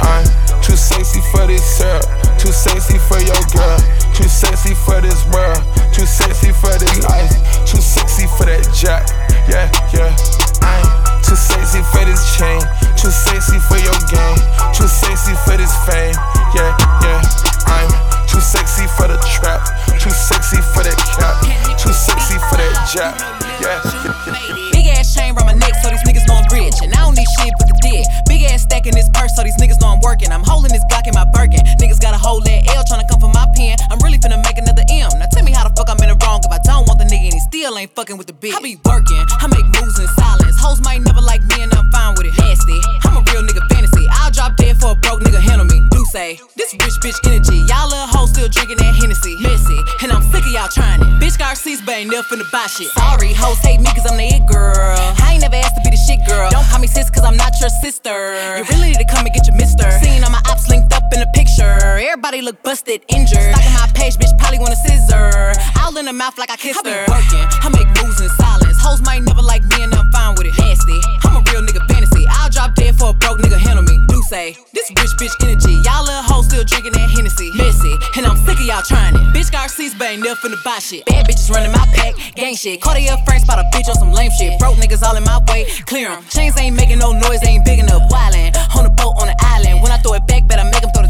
[0.00, 0.24] I'm
[0.64, 2.08] too sexy for this syrup,
[2.40, 3.76] too sexy for your girl,
[4.16, 5.60] too sexy for this world,
[5.92, 7.28] too sexy for this life,
[7.68, 9.04] too sexy for that jack.
[9.44, 10.16] Yeah, yeah.
[10.64, 12.64] I'm too sexy for this chain,
[12.96, 14.40] too sexy for your game,
[14.72, 16.16] too sexy for this fame.
[16.56, 16.72] Yeah,
[17.04, 17.51] yeah.
[17.72, 17.88] I'm
[18.28, 19.64] too sexy for the trap,
[19.96, 21.40] too sexy for that cap,
[21.80, 23.16] too sexy for that jack.
[23.60, 23.80] Yeah.
[24.72, 26.76] Big ass chain around my neck, so these niggas know I'm rich.
[26.82, 28.04] And I don't need shit but the dick.
[28.28, 30.32] Big ass stack in this purse, so these niggas know I'm working.
[30.32, 31.64] I'm holding this Glock in my Birkin.
[31.80, 33.76] Niggas got a whole that L trying to come for my pen.
[33.90, 35.08] I'm really finna make another M.
[35.16, 37.06] Now tell me how the fuck I'm in the wrong if I don't want the
[37.08, 38.52] nigga and he still ain't fucking with the bitch.
[38.52, 39.46] I be working, I
[51.92, 52.88] ain't never finna buy shit.
[52.96, 54.96] Sorry, hoes hate me cause I'm the it girl.
[55.20, 56.48] I ain't never asked to be the shit girl.
[56.50, 58.36] Don't call me sis cause I'm not your sister.
[58.56, 59.84] You really need to come and get your mister.
[60.00, 61.76] Seen all my ops linked up in a picture.
[62.00, 63.52] Everybody look busted, injured.
[63.52, 65.52] Stalking my page, bitch probably want a scissor.
[65.80, 67.04] All in the mouth like I kissed her.
[67.04, 68.78] I be working, I make moves in silence.
[68.80, 70.56] Hoes might never like me and I'm fine with it.
[70.58, 72.24] Nasty, I'm a real nigga fantasy.
[72.28, 74.00] I'll drop dead for a broke nigga handle me.
[74.08, 75.76] Do say, this rich bitch energy.
[75.84, 77.21] Y'all little hoes still drinking that Hennessy.
[78.82, 79.20] Y'all trying it.
[79.34, 81.04] Bitch got receipts, but ain't never finna buy shit.
[81.06, 82.80] Bad bitches running my pack, gang shit.
[82.80, 84.58] Cartier Frank spot a bitch on some lame shit.
[84.58, 86.24] Broke niggas all in my way, clear 'em.
[86.28, 88.02] Chains ain't making no noise, they ain't big enough.
[88.10, 89.82] Wildin' on the boat on the island.
[89.82, 91.01] When I throw it back, better make 'em throw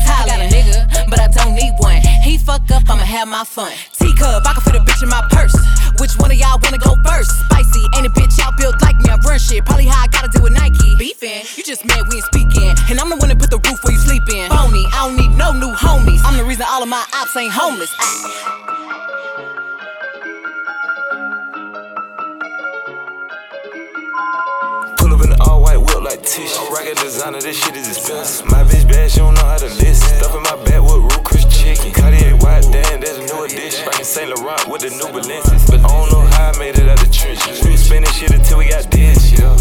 [2.33, 3.71] He fuck up, I'ma have my fun.
[3.93, 5.53] Teacup, I can fit a bitch in my purse.
[6.01, 7.29] Which one of y'all wanna go first?
[7.45, 9.11] Spicy, ain't a bitch out built like me.
[9.11, 10.97] I run shit, probably how I gotta deal with Nike.
[10.97, 12.73] Beefin', you just mad we ain't speaking.
[12.89, 14.49] And I'm the one that put the roof where you sleepin'.
[14.49, 16.23] Phony, I don't need no new homies.
[16.25, 17.93] I'm the reason all of my ops ain't homeless.
[18.01, 18.79] Ah.
[25.73, 26.73] Whip like tissue.
[26.73, 28.47] Rocket designer, this shit is expensive.
[28.47, 30.17] My bitch bad, she don't know how to listen.
[30.21, 31.32] Stuff in my back with root.
[32.03, 33.87] Cartier white, damn, there's a new addition.
[33.87, 35.71] Rockin' Saint Laurent with the new Balenci's.
[35.71, 37.63] But I don't know how I made it out the trenches.
[37.63, 39.55] We spending shit until we got this, yeah.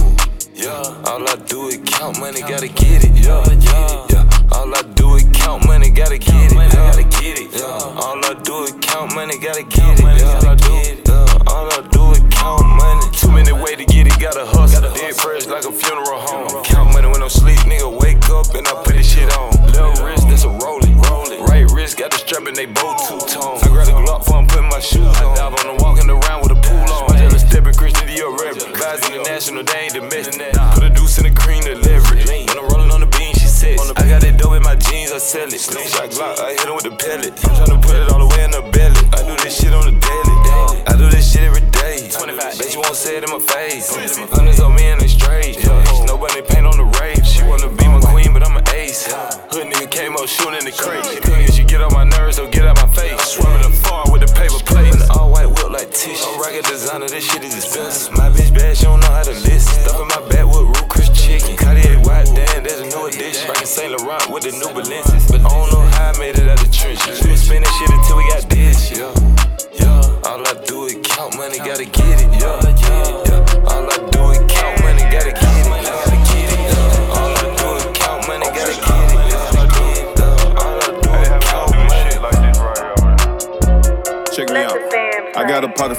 [0.57, 4.57] Yeah, all I do is count money, gotta get it, yeah, yeah, yeah.
[4.57, 8.01] All I do is count money, gotta get it, yeah, yeah.
[8.01, 11.45] All I do is count money, gotta get it, yeah, yeah.
[11.47, 13.05] All I do is count money.
[13.13, 14.81] Too many ways to get it, gotta hustle.
[14.93, 16.63] Dead fresh like a funeral home.
[16.63, 17.89] Count money when I'm sleep, nigga.
[18.01, 19.51] Wake up and I put this shit on.
[19.73, 20.20] Left wrist,
[22.31, 23.59] wrist, got the strap and they both two tone.
[23.61, 25.33] I grab the Glock for I'm putting my shoes on.
[25.33, 27.09] I Dive on the walking around with a pool on.
[27.09, 28.71] My jealous stepping Christian Dior rapper.
[28.71, 30.53] Vibes international, they ain't domestic.
[30.73, 32.27] Put a deuce in the cream to leverage.
[32.27, 33.79] When I'm rolling on the bean, she says.
[33.95, 35.59] I got that dope in my jeans, I sell it.
[35.59, 37.35] Slingshot Glock, I hit him with the pellet.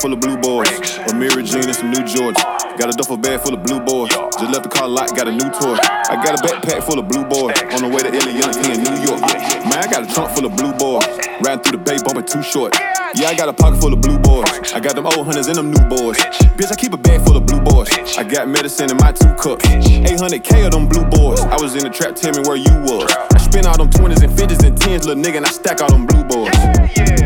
[0.03, 2.43] Full of blue boys, a mirror jean and some new Georgia.
[2.75, 4.11] Got a duffel bag full of blue boys.
[4.11, 5.79] Just left the car lot, got a new toy.
[5.79, 7.55] I got a backpack full of blue boys.
[7.71, 9.23] On the way to King in New York.
[9.63, 11.07] Man, I got a trunk full of blue boys.
[11.39, 12.75] Riding through the bay, bumping Too Short.
[13.15, 14.75] Yeah, I got a pocket full of blue boys.
[14.75, 16.19] I got them old hunters and them new boys.
[16.59, 17.87] Bitch, I keep a bag full of blue boys.
[18.19, 19.63] I got medicine in my two cups.
[19.71, 21.39] 800K of them blue boys.
[21.47, 23.07] I was in the trap, tell me where you was.
[23.07, 25.95] I spent all them 20s and 50s and 10s, little nigga, and I stack all
[25.95, 27.22] them blue boys.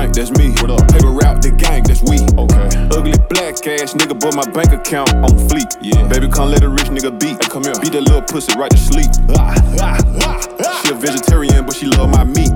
[0.00, 0.48] Frank, that's me.
[0.64, 0.88] What up?
[0.88, 2.24] Paper route the gang, that's we.
[2.40, 2.72] Okay.
[2.88, 5.68] Ugly black ass nigga, but my bank account on fleek.
[5.84, 6.08] Yeah.
[6.08, 7.36] Baby, come let a rich nigga beat.
[7.36, 7.76] Hey, come here.
[7.84, 9.12] Beat that little pussy right to sleep.
[9.36, 10.40] Ah, ah, ah,
[10.80, 12.48] she a vegetarian, but she love my meat.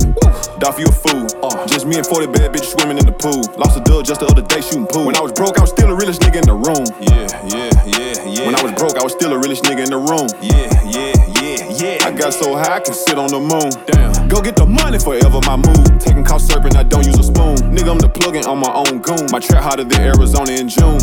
[0.57, 1.29] Dolph, you a fool.
[1.45, 3.45] Uh, just me and 40 bad bitches swimming in the pool.
[3.61, 5.05] Lost a dub just the other day shooting pool.
[5.05, 6.89] When I was broke, I was still the realest nigga in the room.
[6.97, 8.47] Yeah, yeah, yeah, yeah.
[8.49, 10.33] When I was broke, I was still the realest nigga in the room.
[10.41, 11.13] Yeah, yeah,
[11.45, 12.09] yeah, yeah.
[12.09, 13.69] I got so high, I can sit on the moon.
[13.85, 14.33] Damn.
[14.33, 15.94] Go get the money forever, my move.
[16.39, 17.57] Serpent, I don't use a spoon.
[17.75, 19.27] Nigga, I'm the plugin on my own goon.
[19.31, 20.99] My trap hotter than Arizona in June.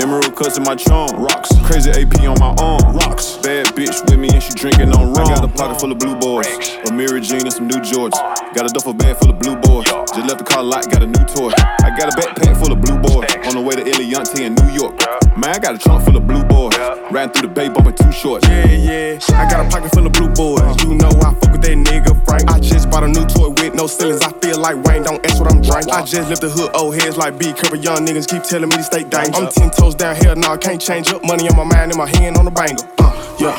[0.00, 1.12] Emerald cuts in my chunk.
[1.12, 1.50] Rocks.
[1.64, 2.96] Crazy AP on my arm.
[2.96, 3.36] Rocks.
[3.38, 5.26] Bad bitch with me and she drinking on rum.
[5.26, 6.46] I got a pocket full of blue boys.
[6.86, 8.20] Amiri jean and some new Jordans.
[8.54, 9.97] Got a duffel bag full of blue boys.
[10.18, 11.54] Just left the car lot, got a new toy.
[11.78, 13.30] I got a backpack full of blue boys.
[13.46, 14.98] On the way to Eliantte in New York.
[15.38, 16.74] Man, I got a trunk full of blue boys.
[17.14, 18.42] Riding through the bay bumping Too Short.
[18.42, 19.38] Yeah, yeah.
[19.38, 20.74] I got a pocket full of blue boys.
[20.82, 22.50] You know I fuck with that nigga Frank.
[22.50, 24.22] I just bought a new toy with no ceilings.
[24.22, 25.04] I feel like Wayne.
[25.04, 25.94] Don't ask what I'm drinking.
[25.94, 27.52] I just lift the hood, old heads like B.
[27.52, 29.38] Cover young niggas keep telling me to stay dangerous.
[29.38, 31.22] I'm ten toes down here, nah, I can't change up.
[31.22, 32.82] Money on my mind and my hand on the banger.
[32.98, 33.54] Uh, yeah,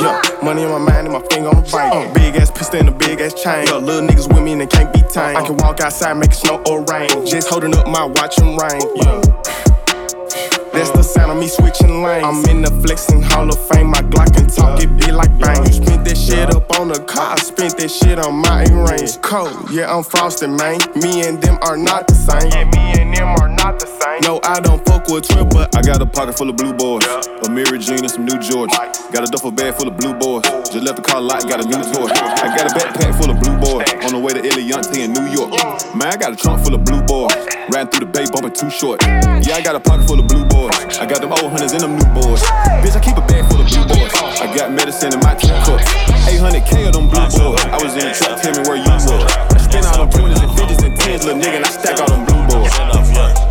[0.00, 0.21] yeah.
[0.42, 2.08] Money in my mind and my finger on the banger.
[2.08, 3.64] Uh, big ass pistol and a big ass chain.
[3.66, 5.36] Yeah, little niggas with me and they can't be tamed.
[5.36, 7.24] I can walk outside, make it snow or rain.
[7.24, 8.82] Just holding up my watch and rain.
[8.96, 10.61] Yeah.
[10.72, 12.24] That's the sound of me switching lanes.
[12.24, 13.88] I'm in the flexing hall of fame.
[13.88, 15.64] My Glock and talk, it be like bang.
[15.66, 17.36] You spent that shit up on the car.
[17.36, 19.20] I spent that shit on my range.
[19.20, 20.80] Cold, yeah, I'm frosted, man.
[20.96, 22.50] Me and them are not the same.
[22.50, 24.20] Yeah, me and them are not the same.
[24.24, 27.04] No, I don't fuck with Trip, but I got a pocket full of blue boys.
[27.44, 29.12] Amiri jean and some new Jordans.
[29.12, 30.44] Got a duffel bag full of blue boys.
[30.72, 32.08] Just left the car lot, got a new toy.
[32.08, 33.84] I got a backpack full of blue boys.
[34.08, 35.52] On the way to Eliantte in New York.
[35.52, 35.98] Mm.
[35.98, 37.34] Man, I got a trunk full of blue boys.
[37.68, 39.02] Riding through the bay, bumping Too Short.
[39.02, 40.61] Yeah, I got a pocket full of blue boys.
[40.70, 42.42] I got them old hunters and them new boys.
[42.84, 44.12] Bitch, I keep a bag full of blue boys.
[44.38, 45.82] I got medicine in my two cups.
[46.30, 47.58] 800K of them blue boys.
[47.66, 49.10] I was in the truck, tell me where you was.
[49.10, 52.06] I spent all them 20s and 50s and 10s, little nigga, and I stack all
[52.06, 52.70] them blue boys.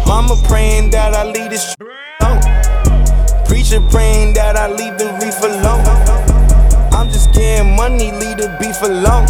[0.08, 2.40] Mama praying that I leave this alone.
[3.46, 5.84] Preacher praying that I leave the reef alone.
[6.94, 9.28] I'm just getting money, leave the beef alone.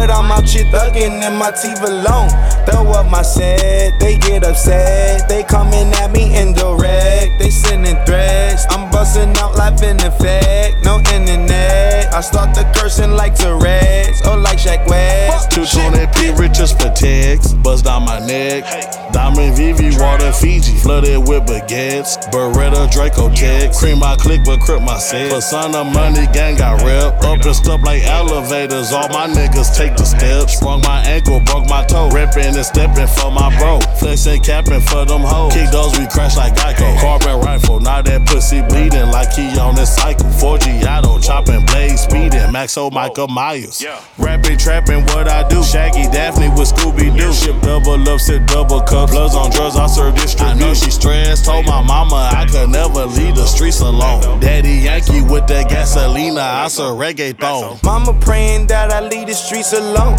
[0.00, 2.30] But I'm out here thugging in my teeth alone.
[2.64, 5.28] Throw up my set, they get upset.
[5.28, 8.64] They coming at me indirect, they sending threats.
[8.70, 12.14] I'm busting out life in effect, no internet.
[12.14, 15.50] I start the cursing like Tourette's, or like Shaq West.
[15.50, 18.64] 220p riches for tags, buzz down my neck.
[19.12, 22.16] Diamond VV, water Fiji, flooded with baguettes.
[22.30, 25.30] Beretta, Draco Tech, cream my click, but crip my set.
[25.30, 28.92] Persona money gang got rep, up and stuff like elevators.
[28.92, 30.56] All my niggas take the steps.
[30.56, 32.08] Sprung my ankle, broke my toe.
[32.10, 33.78] Ripping and stepping for my bro.
[33.98, 35.52] Flexin' capping for them hoes.
[35.52, 37.00] Kick those, we crash like Geico.
[37.00, 40.26] Carbon rifle, now that pussy bleeding like he on this cycle.
[40.26, 42.50] 4G auto, chopping blades, speeding.
[42.52, 43.80] Maxo oh, Michael Myers.
[43.80, 44.00] Yeah.
[44.18, 45.62] Rapping, trapping, what I do.
[45.62, 47.32] Shaggy Daphne with Scooby Doo.
[47.32, 49.10] Ship double up, sit double cup.
[49.10, 50.46] Bloods on drugs, I serve distribution.
[50.46, 51.44] I know she stressed.
[51.44, 54.40] Told my mama I could never leave the streets alone.
[54.40, 57.82] Daddy Yankee with that gasolina, I serve reggaeton.
[57.82, 60.16] Mama praying that I leave the streets alone.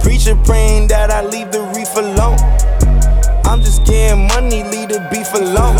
[0.00, 2.38] Preacher praying that I leave the reef alone.
[3.44, 5.76] I'm just getting money, leave the beef alone.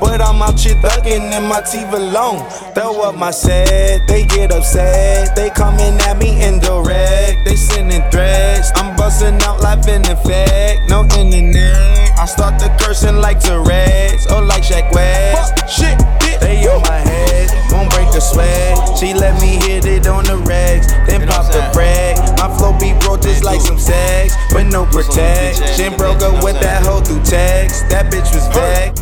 [0.00, 2.48] But I'm out here thugging in my teeth alone.
[2.74, 5.36] Throw up my set, they get upset.
[5.36, 8.70] They coming at me indirect, they sending threats.
[8.76, 11.99] I'm busting out life in effect, no internet.
[12.20, 15.56] I start the cursing like Tourette's or like Shaq West.
[15.66, 15.96] Shit,
[16.42, 18.76] they on my head, won't break a sweat.
[18.98, 22.18] She let me hit it on the rags, then pop the brag.
[22.36, 25.96] My flow be broke just like some sex, but no protection.
[25.96, 27.88] Broke up with that hoe through text.
[27.88, 28.92] That bitch was back.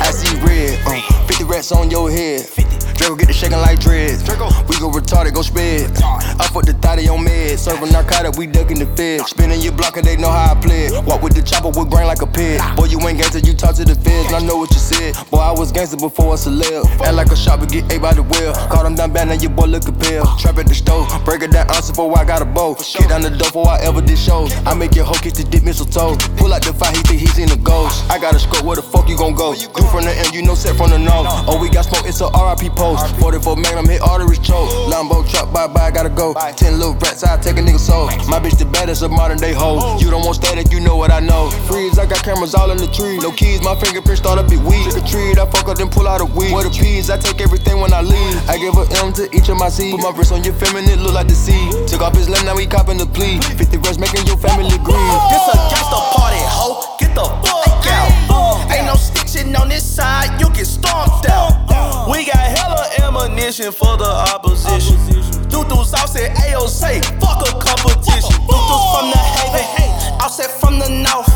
[0.00, 2.42] I see red, uh, 50 rats on your head.
[2.42, 2.70] 50.
[3.00, 4.20] Draco get the shaking like dreads.
[4.68, 5.90] We go retarded, go sped.
[6.04, 7.58] I put the thotty on med.
[7.58, 9.30] Serving narcotic, we ducking the feds.
[9.30, 10.92] Spinning your block and they know how I play.
[10.92, 11.04] it.
[11.04, 12.60] Walk with the chopper with brain like a pig.
[12.76, 14.28] Boy, you ain't gangster, you talk to the feds.
[14.28, 15.16] And I know what you said.
[15.30, 16.84] Boy, I was gangster before I celeb.
[17.00, 18.52] Act like a shopper, get ate by the well.
[18.68, 20.28] Caught him down bad, now your boy lookin' pale.
[20.36, 22.74] Trap at the stove, break it down answer before I got a bow.
[22.74, 24.52] Kick down the door before I ever did shows.
[24.68, 26.20] I make your hoe kiss the dick mistletoe.
[26.36, 28.04] Pull out the fire, he think he's in the ghost.
[28.10, 29.54] I got a scope, where the fuck you gon' go?
[29.54, 31.29] Do from the end, you know set from the nose.
[31.46, 33.14] Oh, we got smoke, it's a RIP post.
[33.16, 34.68] 44 Magnum hit arteries choke.
[34.90, 36.34] Lambo truck, bye bye, gotta go.
[36.56, 38.06] Ten little rats, I take a nigga soul.
[38.28, 39.82] My bitch the baddest of modern day hoes.
[39.82, 39.98] Oh.
[40.00, 41.50] You don't want static, you know what I know.
[41.70, 43.18] Freeze, I got cameras all in the tree.
[43.18, 43.36] No mm.
[43.36, 44.82] keys, my fingerprints start up big weed.
[44.90, 46.52] Trick or treat, I fuck up, then pull out a weed.
[46.52, 48.36] Where the peas, I take everything when I leave.
[48.48, 49.92] I give a M to each of my C's.
[49.94, 51.70] Put my wrist on your feminine, look like the sea.
[51.86, 53.38] Took off his limb, now we copping the plea.
[53.40, 55.10] 50 rest making your family green.
[55.30, 56.96] This a gangsta party, ho.
[56.98, 58.49] Get the fuck out.
[58.70, 62.08] Ain't no stitching on this side, you get stomped out.
[62.10, 64.96] We got hella ammunition for the opposition.
[65.48, 68.36] Doo-doo sauce at AOC, fuck a competition.
[68.46, 71.28] Doo-doo's from the haven, offset from the north.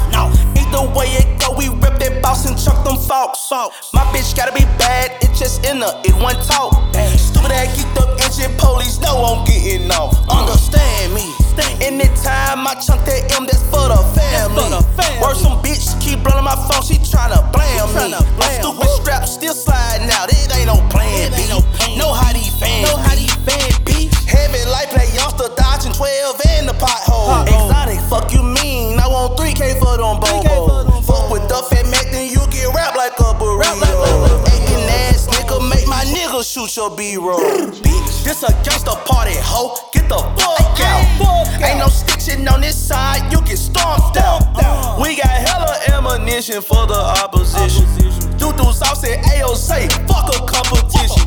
[0.57, 3.51] Either way it go, we rip that boss and chuck them folks.
[3.93, 6.73] My bitch gotta be bad, it just in her, it one talk.
[7.19, 10.15] Stupid ass geeked up engine police, know I'm getting off.
[10.31, 11.44] Understand me.
[11.83, 14.75] Anytime I chunk that M, that's for the family.
[15.23, 18.15] Worse, some bitch keep blowing my phone, she tryna blame me.
[18.19, 21.47] I'm stupid straps still sliding out, it ain't no plan B.
[21.95, 24.11] Know how these fans know how these fans be.
[24.27, 27.47] Heavy life play youngster dodging 12 in the pothole.
[27.47, 28.99] Exotic, fuck you mean?
[28.99, 31.07] I want 3K for them bobos.
[31.07, 34.54] Fuck with the fat Mac, then you get wrapped like a burrito.
[36.35, 37.39] Nigga shoot your B-roll.
[37.39, 39.77] Bitch, this a gangsta party, hoe.
[39.93, 41.63] Get the fuck out.
[41.63, 44.43] Ain't no stitching on this side, you get stomped out.
[45.01, 47.85] We got hella ammunition for the opposition.
[48.37, 51.23] Do do sauce and AO say, fuck a competition.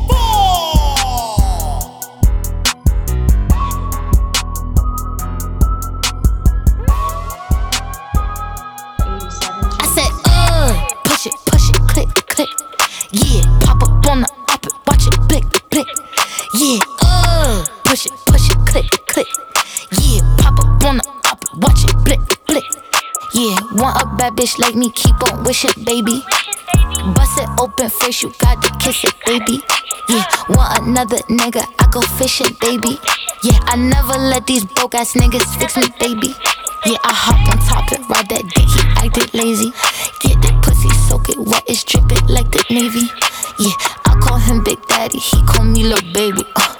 [9.80, 12.48] I said, uh, push it, push it, click, click.
[13.10, 14.37] Yeah, pop up on the
[16.54, 19.28] Yeah, uh, push it, push it, click, click.
[19.92, 22.64] Yeah, pop up on the op it, watch it, blick, blick.
[23.34, 26.24] Yeah, want a bad bitch like me, keep on wishing, baby.
[27.14, 29.62] Bust it open first, you got to kiss it, baby.
[30.08, 32.98] Yeah, want another nigga, I go fishing, baby.
[33.44, 36.34] Yeah, I never let these broke ass niggas fix me, baby.
[36.86, 39.70] Yeah, I hop on top and ride that dick, he acted lazy.
[40.20, 43.10] Get that pussy, soak it wet, it's dripping like the Navy.
[43.58, 43.74] Yeah,
[44.20, 46.42] call him Big Daddy, he call me Lil Baby.
[46.56, 46.74] Uh.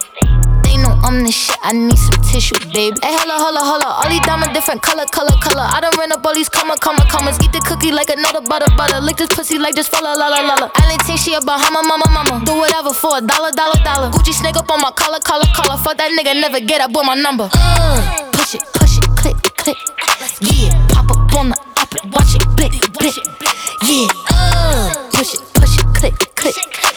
[0.64, 2.98] They know I'm the shit, I need some tissue, baby.
[3.00, 3.88] Hey, holla, holla, holla.
[4.04, 5.64] All these diamonds different color, color, color.
[5.64, 7.40] I done ran up all these comma, comma, commas.
[7.40, 9.00] Eat the cookie like another butter, butter.
[9.00, 10.68] Lick this pussy like just follow, la, la, la, la.
[10.76, 12.44] I ain't think she a Bahama, mama, mama.
[12.44, 14.10] Do whatever for a dollar, dollar, dollar.
[14.12, 15.78] Gucci snake up on my collar, collar, collar.
[15.80, 17.48] Fuck that nigga, never get up with my number.
[17.54, 19.78] Uh, push it, push it, click, click.
[20.44, 21.56] Yeah, pop up on the
[21.96, 23.16] it, watch it, blick, blick.
[23.88, 26.87] Yeah, uh, push it, push it, click, click.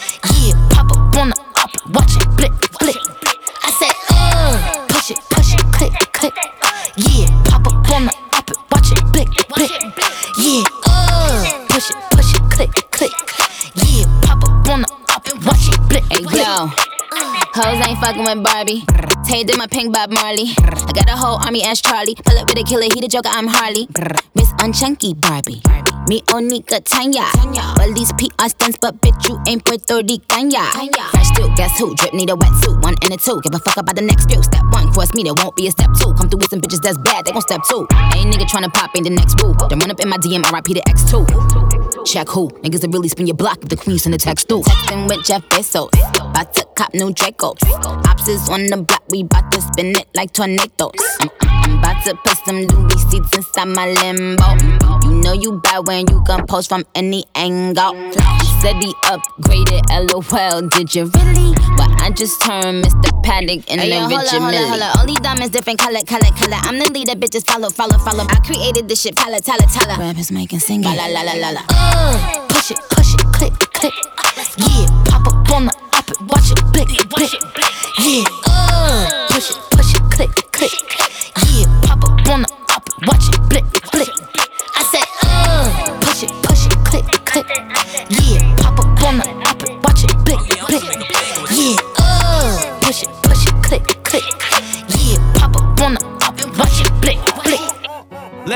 [1.94, 2.96] Watch it, blick, blick.
[3.62, 6.34] I said, uh, push it, push it, click, click.
[6.96, 9.70] Yeah, pop up on the op it, watch it, blick, blick.
[10.38, 13.12] Yeah, uh, push it, push it, click, click.
[13.74, 16.46] Yeah, pop up on the op it, watch it, blick, Hey, blick.
[16.46, 16.91] yo.
[17.54, 18.82] Hoes ain't fucking with Barbie.
[19.24, 20.54] Tay did my pink Bob Marley.
[20.56, 22.14] I got a whole army as Charlie.
[22.14, 23.88] Pull up with a killer, he the joker, I'm Harley.
[24.34, 25.60] Miss Unchunky Barbie.
[26.08, 27.28] Me Onika Tanya.
[27.76, 30.50] Well, these PR stunts, but bitch, you ain't Puerto Rican.
[30.50, 30.64] ya.
[31.12, 31.94] Fresh too, guess who?
[31.94, 32.82] Drip need a wetsuit.
[32.82, 33.40] One and a two.
[33.42, 34.42] Give a fuck about the next few.
[34.42, 36.12] Step one, cross me, there won't be a step two.
[36.14, 37.86] Come through with some bitches that's bad, they gon' step two.
[38.16, 39.54] Ain't nigga tryna pop, ain't the next boo.
[39.68, 42.06] Then run up in my DM, RIP to X2.
[42.06, 42.48] Check who?
[42.64, 44.62] Niggas that really spin your block if the queen send a text through.
[44.62, 45.92] Texting with Jeff Bezos.
[46.18, 48.06] About to cop new Dracos.
[48.08, 50.92] Ops is on the block, we bout to spin it like tornadoes.
[51.20, 54.46] I'm, I'm about to put some Louis seats inside my limbo.
[55.04, 57.94] You know you bad when you can post from any angle.
[58.60, 60.68] Said he upgraded, lol.
[60.68, 61.54] Did you really?
[61.76, 63.10] Well, I just turned Mr.
[63.22, 65.06] Patek in Hey, the yo, hold Richard up, hold up, hold up.
[65.06, 66.58] These diamonds different color, color, color.
[66.62, 68.24] I'm the leader, bitches follow, follow, follow.
[68.28, 69.98] I created this shit, pala, tala, tala.
[69.98, 71.62] Rappers making sing La la la la la la.
[71.70, 73.94] Uh, push it, push it, click, click.
[74.58, 77.32] Yeah, pop up on the op it, watch it, blick, blick.
[77.98, 80.72] Yeah, uh, push it, push it, click, click.
[81.52, 83.81] Yeah, pop up on the op it, watch it, blick,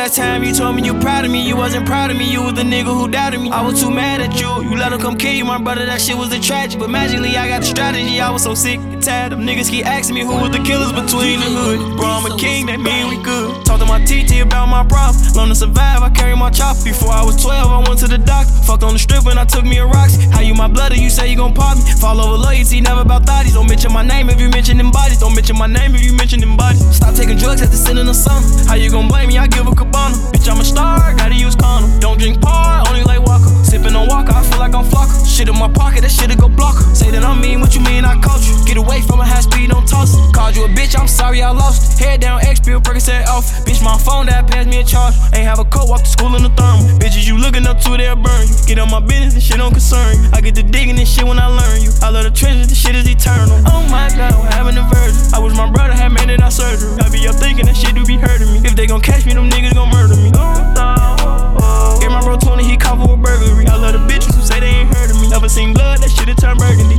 [0.07, 2.31] Last time you told me you proud of me, you wasn't proud of me.
[2.31, 3.51] You was the nigga who doubted me.
[3.51, 4.63] I was too mad at you.
[4.63, 5.85] You let him come kill you, my brother.
[5.85, 6.79] That shit was a tragic.
[6.79, 8.21] But magically, I got the strategy.
[8.21, 10.93] I was so sick and tired of niggas keep asking me who was the killers
[10.93, 11.97] between the hood.
[11.97, 13.67] Bro, I'm a king, that mean we good.
[13.67, 16.77] Talk to my TT about my problems, Learn to survive, I carry my chop.
[16.85, 18.53] Before I was 12, I went to the doctor.
[18.63, 20.23] Fucked on the strip when I took me a rocks.
[20.31, 21.83] How you my blood, you say you gon' pop me.
[21.99, 23.55] Fall over loyalty, never about thotties.
[23.55, 25.19] Don't mention my name if you mention them bodies.
[25.19, 26.95] Don't mention my name if you mention them bodies.
[26.95, 28.47] Stop taking drugs at the sin of the summer.
[28.69, 29.39] How you gon' blame me?
[29.39, 30.17] I give a cabana.
[30.33, 31.99] Bitch, I'm a star, gotta use condom.
[32.01, 33.66] Don't drink par, only like Walker.
[33.67, 35.27] Sippin' on Walker, I feel like I'm flocker.
[35.27, 36.87] Shit in my pocket, that shit'll go blocker.
[36.95, 38.55] Say that I'm mean, what you mean I coach you?
[38.65, 40.23] Get away from a high speed, don't toss it.
[40.33, 41.99] Called you a bitch, I'm sorry I lost.
[41.99, 43.45] Head down, X pill, Percocet off.
[43.45, 45.15] Oh, bitch, my phone that passed me a charge.
[45.35, 46.87] Ain't have a coat, walk to school in the thermal.
[47.03, 48.55] Bitches, you looking up to, they'll burn you.
[48.67, 50.31] Get on my business, this shit don't concern you.
[50.33, 51.91] I get to digging this shit when I learn you.
[52.03, 53.51] I love the treasures, this shit is eternal.
[53.67, 55.35] Oh my god, what happened to virgin?
[55.35, 56.95] I wish my brother had made it out surgery.
[57.03, 58.63] I be up thinking that shit do be hurting me.
[58.63, 60.31] If they gon' catch me, them niggas gon' murder me.
[60.39, 61.26] Oh,
[61.59, 63.67] Oh, Get my bro 20, he caught for a burglary.
[63.67, 65.29] I love the bitches who say they ain't heard of me.
[65.29, 66.97] Never seen blood, that shit it turned burgundy.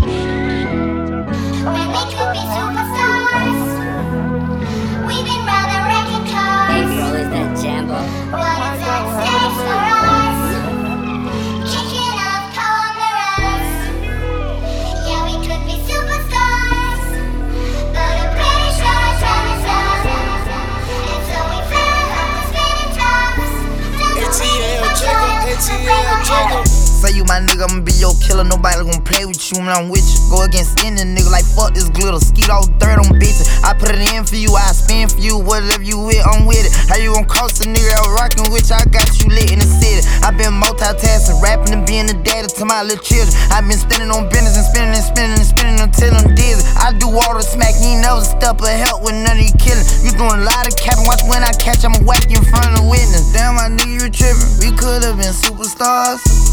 [25.60, 26.24] T.L.
[26.24, 26.77] Jiggle
[27.14, 28.44] you my nigga, I'ma be your killer.
[28.44, 30.20] Nobody gon' play with you when I'm with you.
[30.30, 32.20] Go against any nigga like fuck this glitter.
[32.20, 33.48] Skeet all dirt on bitches.
[33.64, 35.38] I put it in for you, I spin for you.
[35.38, 36.74] Whatever you with, I'm with it.
[36.90, 38.76] How you gon' cost a nigga out rockin' with you?
[38.76, 40.04] I got you lit in the city.
[40.24, 43.32] I been multitasking, rapping and being the daddy to my little children.
[43.52, 46.64] I been spending on business and spending and spending and spending until I'm dizzy.
[46.80, 49.86] I do all the smack, you never step of help with none of you killing.
[50.04, 52.72] You doing a lot of capping, watch when I catch, I'ma whack you in front
[52.72, 53.32] of the witness.
[53.34, 54.50] Damn, my nigga, you tripping.
[54.64, 56.47] We could've been superstars.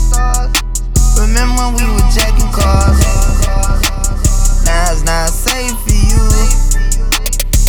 [1.19, 2.99] Remember when we were jacking cars?
[4.65, 6.23] Now it's not safe for you.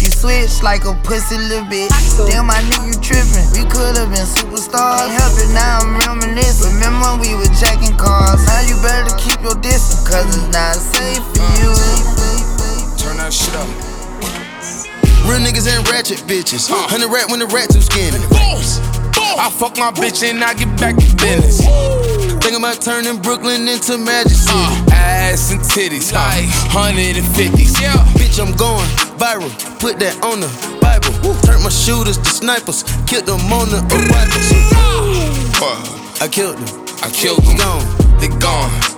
[0.02, 1.89] You switch like a pussy little bitch.
[2.30, 3.46] Damn, my nigga, you tripping.
[3.58, 5.08] We could've been superstars.
[5.08, 6.74] Can't help it, now I'm reminiscing.
[6.76, 8.46] Remember when we were jacking cars?
[8.46, 11.62] Now you better keep your distance, cause it's not safe for uh.
[11.62, 11.72] you.
[13.02, 13.68] Turn that shit up.
[15.26, 16.70] Real niggas ain't ratchet bitches.
[16.70, 18.22] Hundred rat when the rat too skinny.
[19.38, 22.05] I fuck my bitch and I get back to business.
[22.46, 24.54] Think about turning Brooklyn into Magic City.
[24.91, 27.82] ass and titties, like 150s.
[27.82, 28.86] Yeah, bitch, I'm going
[29.18, 29.50] viral.
[29.80, 31.34] Put that on the Bible.
[31.41, 32.84] Turn my shooters to snipers.
[33.08, 34.46] Killed them on the arrivals.
[36.22, 36.86] I killed them.
[37.02, 37.58] I killed them.
[37.58, 38.20] Gone.
[38.20, 38.95] They gone.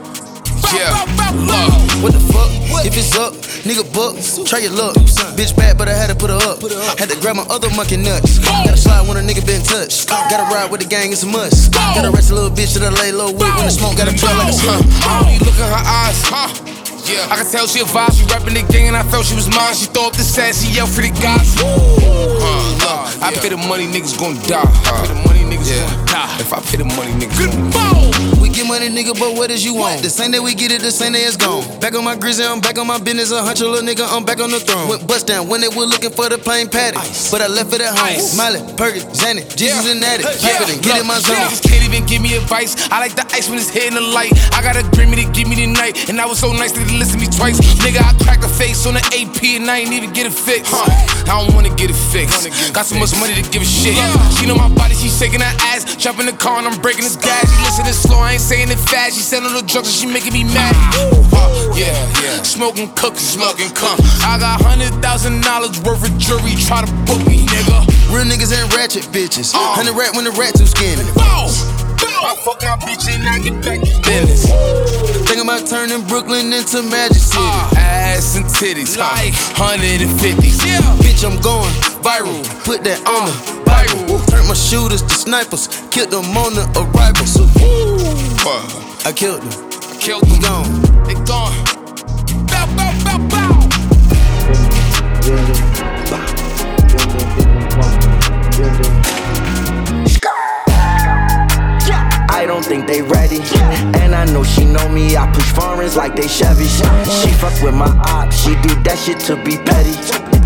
[0.76, 1.72] Yeah, uh,
[2.04, 2.52] what the fuck?
[2.84, 4.96] If it's up, nigga buck, try your luck.
[5.40, 6.60] Bitch bad, but I had to put her up.
[7.00, 8.40] Had to grab my other monkey nuts.
[8.40, 10.10] Gotta slide when a nigga been touched.
[10.10, 11.72] Gotta ride with the gang, it's a must.
[11.72, 14.36] Gotta rest a little bitch that I lay low with when the smoke gotta trail
[14.36, 14.84] like a sun.
[15.08, 16.52] Oh, you look in her eyes, huh?
[17.08, 18.12] Yeah, I can tell she a vibe.
[18.12, 19.74] She rapping the gang, and I felt she was mine.
[19.74, 21.56] She throw up the sass, she yell for the guys.
[21.56, 21.64] Uh,
[22.84, 24.68] look, I pay the money, niggas gon' die.
[24.68, 25.18] I
[25.68, 26.38] pay the money, niggas gon' die.
[26.40, 28.42] If I pay the money, niggas gon' die.
[28.42, 30.02] We get money, nigga, but what is you want?
[30.04, 31.64] The same day we get it, the same day it's gone.
[31.80, 33.32] Back on my grizzly, I'm back on my business.
[33.32, 34.88] A hunch, little nigga, I'm back on the throne.
[34.90, 36.98] Went bust down when they were looking for the plain patty.
[37.32, 38.38] But I left it at home.
[38.38, 40.24] Miley, Perkins, Zanny, Jesus and Natty.
[40.24, 41.36] Yeah, it and get in my zone.
[41.36, 42.76] Niggas can't even give me advice.
[42.92, 44.32] I like the ice when it's hitting the light.
[44.54, 46.86] I got a Grammy to give me the night, and I was so nice that
[46.88, 47.60] they listen to me twice.
[47.84, 50.72] Nigga, I cracked a face on the AP and I ain't even get it fixed.
[50.72, 50.88] Huh.
[51.28, 52.48] I don't wanna get it fixed.
[52.74, 53.96] Got so much money to give a shit.
[53.96, 54.30] Yeah.
[54.38, 55.96] She know my body, she shaking her ass.
[55.96, 57.48] Jump in the car and I'm breaking the gas.
[57.50, 59.18] She listening slow, I ain't saying it fast.
[59.18, 60.76] She on the drugs and she making me mad.
[61.34, 62.42] Uh, yeah, yeah.
[62.44, 63.98] Smoking cookies, smoking cum.
[64.24, 66.56] I got hundred thousand dollars worth of jewelry.
[66.56, 67.86] Try to book me, nigga.
[68.14, 69.54] Real niggas ain't ratchet bitches.
[69.54, 71.04] Hundred rat when the rat too skinny.
[72.20, 74.50] I fuck my bitch and I get back to business.
[75.28, 77.44] Think about turning Brooklyn into Magic City.
[77.78, 80.66] ass and titties, like 150s.
[80.66, 82.42] Yeah, bitch, I'm going viral.
[82.66, 84.20] Put that on the uh, Bible.
[84.28, 85.68] Turn my shooters to snipers.
[85.92, 87.38] Killed them on the arrivals.
[89.06, 89.52] I killed them.
[89.72, 90.42] I Killed them.
[90.42, 91.04] Gone.
[91.06, 91.54] They gone.
[92.48, 93.68] Bow, bow, bow, bow.
[95.30, 95.57] I
[102.48, 103.42] don't think they ready.
[104.00, 105.18] And I know she know me.
[105.18, 106.68] I push foreigns like they Chevy.
[106.68, 108.32] She fuck with my op.
[108.32, 109.94] She do that shit to be petty.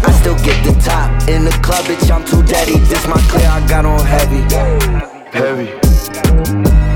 [0.04, 1.30] I still get the top.
[1.30, 2.80] In the club, bitch, I'm too daddy.
[2.90, 4.42] This my clear, I got on heavy.
[5.30, 5.68] Heavy.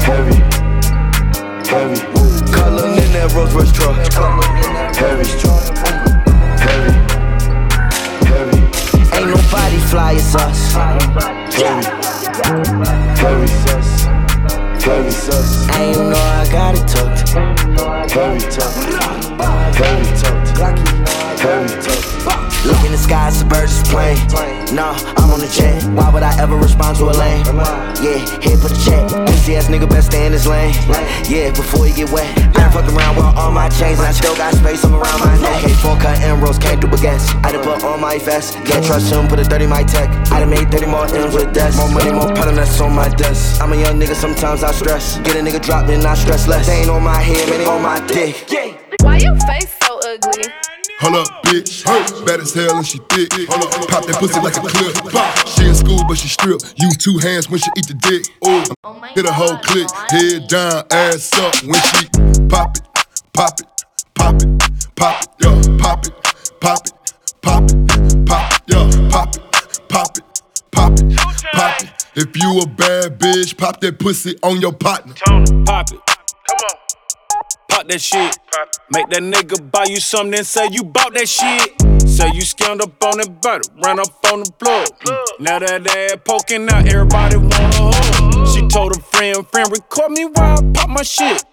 [0.02, 0.42] Heavy.
[1.70, 2.02] Heavy.
[2.52, 3.96] Color in that Rolls Royce truck.
[4.98, 5.30] Heavy.
[6.66, 6.94] Heavy.
[8.26, 8.60] Heavy.
[9.16, 10.74] Ain't nobody fly as us.
[11.54, 11.86] Heavy.
[13.22, 13.85] Heavy.
[14.86, 15.10] Heavy.
[15.72, 17.30] I ain't know I got it tucked.
[17.30, 18.42] Heavy.
[19.74, 20.58] Heavy tucked.
[21.40, 22.45] Heavy tucked.
[22.66, 24.18] Look in the sky, it's a bird's plane.
[24.74, 25.86] Nah, I'm on the jet.
[25.94, 27.46] Why would I ever respond to a lane?
[28.02, 29.06] Yeah, here for the check.
[29.30, 30.74] Pussy ass nigga best stay in his lane.
[31.30, 32.26] Yeah, before he get wet.
[32.58, 35.38] I fuck around with all my chains and I still got space all around my
[35.38, 35.64] neck.
[35.64, 37.30] Okay, four cut emeralds, can't do a guess.
[37.46, 38.58] I done put on my vest.
[38.66, 40.10] Can't trust him, put a 30 my tech.
[40.34, 41.78] I done made 30 more M's with desk.
[41.78, 43.62] More money, more pattern that's on my desk.
[43.62, 45.20] I'm a young nigga, sometimes I stress.
[45.20, 46.66] Get a nigga drop, then I stress less.
[46.66, 48.50] They ain't on my head, man, they on my dick.
[49.02, 50.50] Why your face so ugly?
[51.00, 51.84] Hold up, bitch.
[52.26, 53.30] Bad as hell and she thick.
[53.90, 54.96] Pop that pussy like a clip.
[55.48, 56.62] She in school, but she strip.
[56.78, 58.24] Use two hands when she eat the dick.
[58.48, 58.64] Ooh,
[59.14, 59.88] hit a whole click.
[60.10, 62.08] Head down, ass up when she
[62.48, 62.84] pop it,
[63.34, 63.68] pop it,
[64.16, 64.48] pop it,
[64.96, 66.14] pop it, yo, pop it,
[66.62, 66.94] pop it,
[67.42, 69.42] pop it, pop it, yo, pop it,
[69.90, 70.24] pop it,
[70.72, 71.18] pop it,
[71.52, 71.90] pop it.
[72.16, 75.14] If you a bad bitch, pop that pussy on your partner.
[75.66, 76.00] Pop it.
[76.48, 76.75] Come on.
[77.76, 78.38] Pop that shit.
[78.90, 81.76] Make that nigga buy you something and say you bought that shit.
[82.08, 84.88] Say you scammed up on the butter, ran up on the plug.
[85.42, 88.48] Now that ass poking out, everybody wanna hug.
[88.48, 91.44] She told a friend, friend, record me while I pop my shit.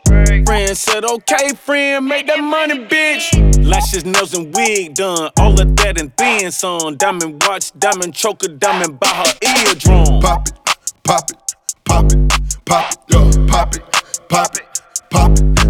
[0.46, 3.26] Friend said, okay, friend, make that money, bitch.
[3.66, 5.32] Lashes, nails, and wig done.
[5.40, 6.94] All of that and then some.
[6.98, 10.20] Diamond watch, diamond choker, diamond by her eardrum.
[10.20, 10.54] Pop it,
[11.02, 11.36] pop it,
[11.84, 12.30] pop it,
[12.64, 13.82] pop it, yo, pop it,
[14.28, 14.62] pop it,
[15.10, 15.61] pop it,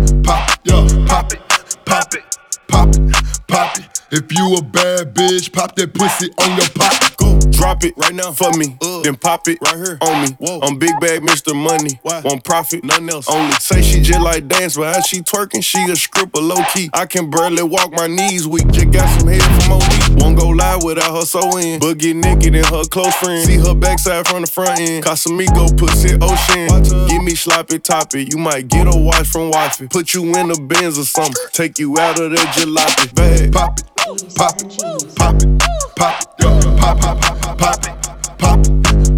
[0.64, 1.40] yeah, pop it,
[1.84, 2.24] pop it,
[2.68, 3.12] pop it,
[3.48, 4.00] pop it.
[4.10, 7.11] If you a bad bitch, pop that pussy on your pop.
[7.52, 10.28] Drop it right now for me, uh, then pop it right here on me.
[10.38, 10.60] Whoa.
[10.62, 11.54] I'm big bag Mr.
[11.54, 12.20] Money, Why?
[12.24, 13.28] want profit, nothing else.
[13.28, 16.90] Only say she just like dance, but how she twerking, she a stripper low key.
[16.92, 20.20] I can barely walk my knees weak, just got some head from OD.
[20.22, 23.46] Won't go live without her so in, but get naked in her close friend.
[23.46, 27.08] See her backside from the front end, Casamigo pussy ocean.
[27.08, 29.88] Give me sloppy toppy, you might get a watch from wifey.
[29.88, 33.52] Put you in a Benz or something, take you out of that jalopy bag.
[33.52, 37.94] Pop it pop it, pop it, pop it, yo, pop, pop, pop, pop it,
[38.38, 38.58] pop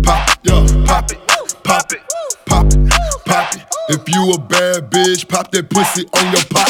[0.04, 1.18] pop, yo, pop it,
[1.64, 2.00] pop it,
[2.44, 2.90] pop it,
[3.24, 3.62] pop it.
[3.88, 6.68] If you a bad bitch, pop that pussy on your pop,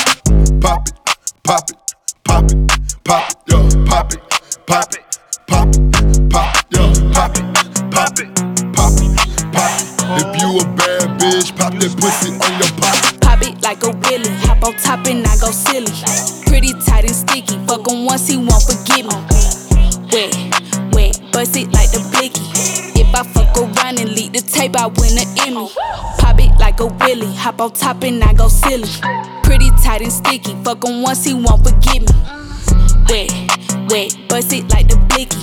[0.61, 0.95] pop it,
[1.43, 1.77] pop it,
[2.23, 4.21] pop it, pop it, yo, pop it,
[4.67, 5.03] pop it,
[5.49, 7.45] pop it, pop it, yo, pop it,
[7.91, 8.31] pop it,
[8.73, 9.95] pop it, pop it.
[10.15, 12.95] If you a bad bitch, pop that pussy on your pop.
[13.21, 15.91] Pop it like a willy, hop on top and I go silly
[16.47, 17.59] pretty tight and sticky.
[17.67, 19.64] Fuck him once, he won't forgive me.
[20.15, 20.33] Wet,
[20.95, 22.41] wet, bust it like the blicky.
[22.95, 25.69] If I fuck around and leak the tape, I win an Emmy.
[26.19, 28.87] Pop it like a willy, hop on top and I go silly.
[29.43, 30.55] Pretty tight and sticky.
[30.63, 32.15] Fuck him once, he won't forgive me.
[33.09, 33.33] Wet,
[33.91, 35.37] wet, bust it like the blicky.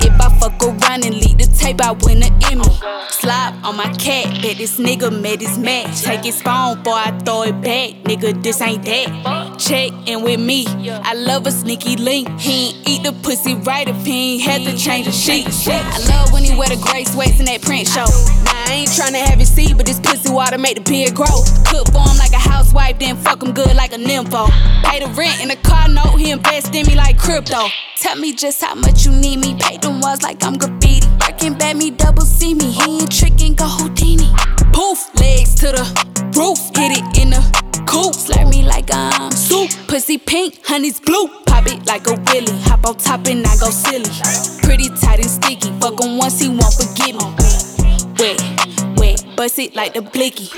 [0.00, 2.64] If I fuck around and leak the tape, I win an Emmy.
[3.10, 6.00] Slap on my cat, bet this nigga made his match.
[6.00, 7.90] Take his phone, boy, I throw it back.
[8.04, 9.53] Nigga, this ain't that.
[9.64, 10.66] Check in with me.
[10.68, 12.28] I love a sneaky link.
[12.38, 15.46] He ain't eat the pussy right if he ain't had to change the sheet.
[15.66, 18.04] I love when he wear the gray sweats in that print show.
[18.44, 21.40] Now I ain't tryna have it see, but this pussy water make the beard grow.
[21.64, 24.50] Cook for him like a housewife, then fuck him good like a nympho.
[24.84, 27.64] Pay the rent in the car note, he invest in me like crypto.
[27.96, 29.56] Tell me just how much you need me.
[29.58, 31.08] Pay them walls like I'm graffiti.
[31.20, 32.70] Working bad me, double see me.
[32.70, 34.28] He ain't tricking, go Houdini.
[34.74, 35.84] Poof, legs to the
[36.36, 36.60] roof.
[36.76, 38.14] Hit it in the coop.
[38.14, 39.70] Slurp me like I'm soup.
[39.88, 41.28] Pussy pink, honey's blue.
[41.46, 42.58] Pop it like a willy.
[42.62, 44.10] Hop on top and I go silly.
[44.62, 45.70] Pretty tight and sticky.
[45.80, 47.26] Fuck him once, he won't forgive me.
[48.18, 48.40] Wet,
[48.96, 50.48] wet, bust it like the blicky.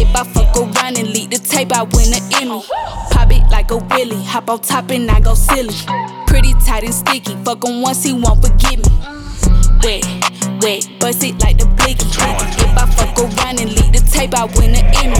[0.00, 2.62] If I fuck around and leak the tape, I win an Emmy.
[3.10, 4.22] Pop it like a willy.
[4.24, 5.74] Hop on top and I go silly.
[6.26, 7.34] Pretty tight and sticky.
[7.44, 8.92] Fuck him once, he won't forgive me.
[9.82, 10.04] Wet,
[10.66, 12.06] wet, bust it like the blicky.
[12.10, 15.14] If I fuck around and leak the tape, I win an Emmy.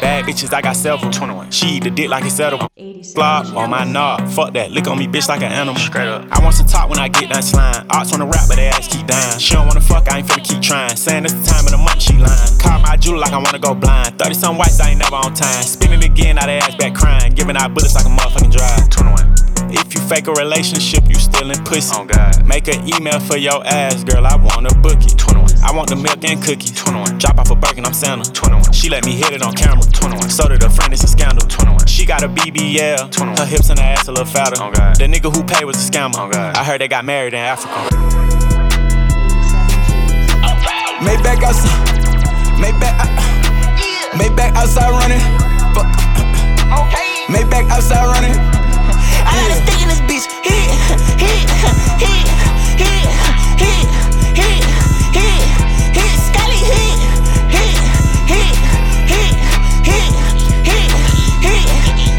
[0.00, 1.12] Bad bitches, I got several.
[1.12, 1.50] 21.
[1.50, 2.68] She eat the dick like it's edible.
[3.12, 4.28] Flop on my knob.
[4.30, 4.70] Fuck that.
[4.72, 5.76] Lick on me, bitch, like an animal.
[5.76, 6.26] Straight up.
[6.30, 7.86] I want some top when I get done slime.
[7.90, 9.38] Arts on the rap, but they ass keep dying.
[9.38, 10.96] She don't wanna fuck, I ain't finna keep trying.
[10.96, 12.58] Saying it's the time of the month, she lying.
[12.58, 14.18] Call my jewel like I wanna go blind.
[14.18, 15.62] 30 some whites, I ain't never on time.
[15.62, 17.34] Spinning again, now they ass back crying.
[17.34, 18.88] Giving out bullets like a motherfucking drive.
[18.90, 19.35] 21.
[19.70, 21.94] If you fake a relationship, you still in pussy.
[21.96, 22.46] Oh God.
[22.46, 24.26] Make an email for your ass, girl.
[24.26, 25.18] I wanna book it.
[25.18, 25.50] 21.
[25.62, 26.72] I want the milk and cookies.
[26.72, 27.18] 21.
[27.18, 28.30] Drop off a Birkin, I'm Santa.
[28.30, 28.72] 21.
[28.72, 29.82] She let me hit it on camera.
[29.82, 30.30] 21.
[30.30, 31.46] So did a friend, it's a scandal.
[31.48, 31.86] 21.
[31.86, 33.10] She got a BBL.
[33.10, 33.36] 21.
[33.36, 34.56] Her hips and her ass a little fatter.
[34.62, 34.96] Oh God.
[34.96, 36.16] The nigga who paid was a scammer.
[36.16, 36.56] Oh God.
[36.56, 37.74] I heard they got married in Africa.
[41.02, 41.86] Maybach outside.
[42.56, 42.96] Maybach.
[42.98, 43.26] Uh,
[44.16, 45.20] Maybach outside running.
[45.74, 45.86] Fuck.
[46.66, 47.26] Okay.
[47.28, 48.65] Maybach outside running.
[49.26, 50.26] I got a stick in this bitch.
[50.46, 50.70] Hit,
[51.18, 51.46] hit,
[51.98, 52.26] hit,
[52.78, 53.06] hit,
[53.58, 53.86] hit,
[54.38, 54.62] hit,
[55.18, 55.42] hit,
[55.98, 56.18] hit.
[56.26, 56.98] Scully hit,
[57.50, 57.76] hit,
[58.30, 58.54] hit,
[59.10, 59.34] hit,
[59.84, 60.12] hit,
[60.64, 60.90] hit,
[61.42, 61.68] hit,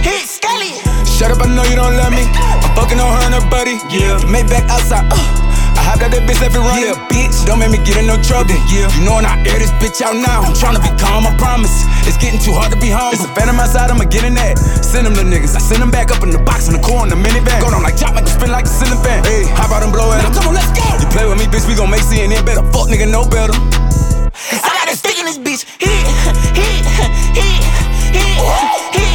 [0.03, 0.27] hit.
[0.27, 0.73] Scully.
[1.05, 2.25] Shut up, I know you don't love me.
[2.35, 3.79] I'm fucking on her and her buddy.
[3.89, 4.19] Yeah.
[4.27, 5.07] Maybach outside.
[5.11, 5.46] Uh.
[5.87, 6.83] I hopped out that bitch, left it running.
[6.83, 8.51] Yeah, bitch, don't make me get in no trouble.
[8.67, 11.31] Yeah, you know when I air this bitch out now, I'm tryna be calm, I
[11.39, 11.71] promise.
[12.03, 13.15] It's getting too hard to be home.
[13.15, 14.59] It's a phantom outside, I'ma get in that.
[14.83, 17.07] Send them the niggas, I send them back up in the box in the car
[17.07, 17.63] in the minivan.
[17.63, 19.23] Going on like chop, make it spin like a ceiling fan.
[19.23, 20.35] Hey, hop out and blow at him.
[20.35, 20.83] Come on, let's go.
[20.99, 22.67] You play with me, bitch, we gon' make CNN better.
[22.75, 23.55] Fuck nigga, no better.
[23.55, 25.63] I got a stick in this bitch.
[25.79, 27.63] Hit, hit, hit, hit,
[28.11, 28.43] hit,
[28.91, 29.06] hit,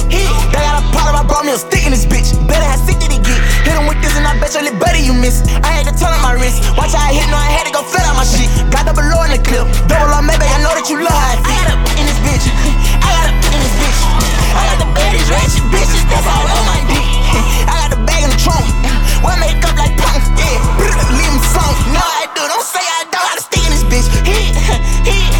[0.00, 0.30] can hit.
[0.54, 2.30] They got a problem, I brought me a stick in this bitch.
[2.46, 3.38] Better have sick did he get.
[3.66, 5.42] Hit him with this and I bet you little better you miss.
[5.66, 6.62] I had to turn on my wrist.
[6.78, 8.48] Watch how I hit, no, I had to go flat out my shit.
[8.70, 9.66] Got double low in the clip.
[9.90, 11.42] Double on maybe I know that you love how.
[11.42, 12.46] I got a in this bitch.
[13.02, 14.00] I got a in this bitch.
[14.54, 17.06] I got the baddest ratchet bitches that's all on my dick.
[17.66, 18.66] I got the bag in the trunk.
[19.22, 20.58] One make up like punk, yeah.
[21.10, 21.74] Leave them sunk.
[21.90, 22.42] No, I do.
[22.46, 23.18] Don't say I don't.
[23.18, 24.06] I got to stick in this bitch.
[24.22, 24.54] Hit,
[25.10, 25.30] hit,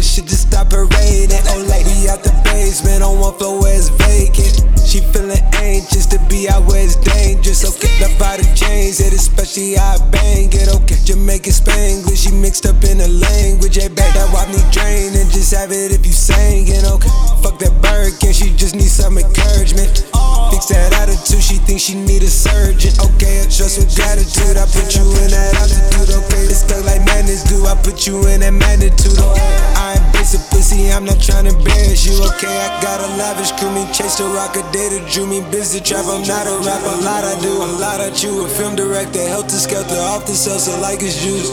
[0.00, 1.44] it shit just stop parading.
[1.52, 4.64] Oh, lady out the basement on one floor where it's vacant.
[4.80, 7.62] She feeling anxious to be out where it's dangerous.
[7.68, 9.39] Okay, love by the chains, it especially
[9.76, 10.68] how I bang it.
[10.68, 13.76] Okay, Jamaican Spanglish, she mixed up in the language.
[13.76, 16.84] Hey, back that wipe need drain and just have it if you sang it.
[16.84, 17.10] Okay,
[17.42, 20.06] fuck that bird, Birkin, she just need some encouragement.
[20.50, 22.90] Fix that attitude, she thinks she need a surgeon.
[22.98, 26.10] Okay, I trust with gratitude, I put you in that altitude.
[26.10, 29.14] Okay, it's stuck like madness do, I put you in that magnitude.
[29.14, 32.18] Okay, I ain't basic pussy, I'm not trying to embarrass you.
[32.34, 35.38] Okay, I got a lavish crew, me chase the rock a day to drew me
[35.54, 36.06] busy trap.
[36.10, 38.42] I'm not a rapper, a lot I do, a lot I chew.
[38.42, 41.50] A film director, helter skelter, off the salsa like it's juice.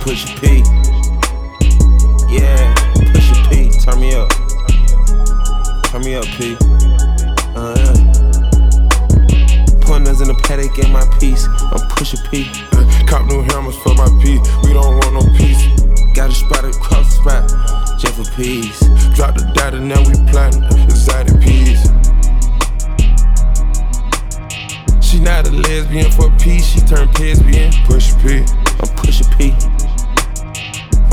[0.00, 0.62] Push P.
[2.32, 2.74] Yeah,
[3.12, 4.30] push P, turn me up.
[5.90, 6.56] Turn me up, P.
[7.54, 7.94] Uh, yeah.
[9.82, 11.46] Pointers in the Patek, get my piece.
[11.46, 12.50] I'm pushing P.
[12.72, 14.38] Uh, cop new hammers for my P.
[14.62, 15.66] We don't want no peace.
[16.14, 18.80] Got a spot across the spot, just for peace.
[19.14, 21.89] Drop the data, now we planting exotic peas.
[25.20, 27.70] She not a lesbian for peace, she turned lesbian.
[27.84, 28.40] Push P.
[28.80, 29.52] I'm pushing P.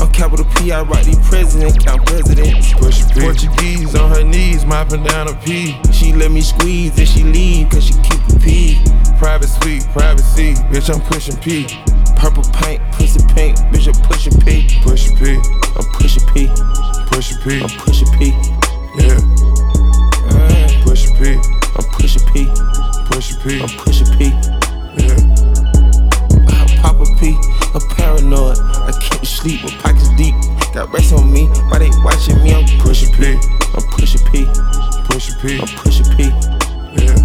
[0.00, 2.72] On capital P, I write the president, count presidents.
[2.72, 3.20] Push P.
[3.20, 5.76] Portuguese on her knees, mopping down a P.
[5.92, 8.80] She let me squeeze and she leave, cause she keep the P.
[9.18, 11.66] Private suite, privacy, bitch, I'm pushing P.
[12.16, 14.80] Purple paint, pussy pink, bitch, I'm pushing P.
[14.84, 15.36] Pushing P.
[15.76, 16.48] I'm pushing P.
[17.12, 17.60] Pushing P.
[17.60, 18.32] I'm pushing P.
[18.96, 19.20] Yeah.
[20.32, 21.36] Uh, pushing P.
[21.76, 22.87] I'm pushing P.
[23.18, 23.60] Pushing P.
[23.60, 24.24] I'm pushing P.
[24.96, 25.18] Yeah.
[26.46, 27.34] I pop a P,
[27.74, 28.58] a paranoid.
[28.60, 30.36] I can't sleep, my pockets deep.
[30.72, 32.54] Got rest on me, why they watching me?
[32.54, 33.34] I'm pushing P.
[33.74, 34.46] I'm pushing P.
[35.10, 35.58] Pushing P.
[35.58, 36.30] I'm pushing P.
[36.94, 37.18] Yeah.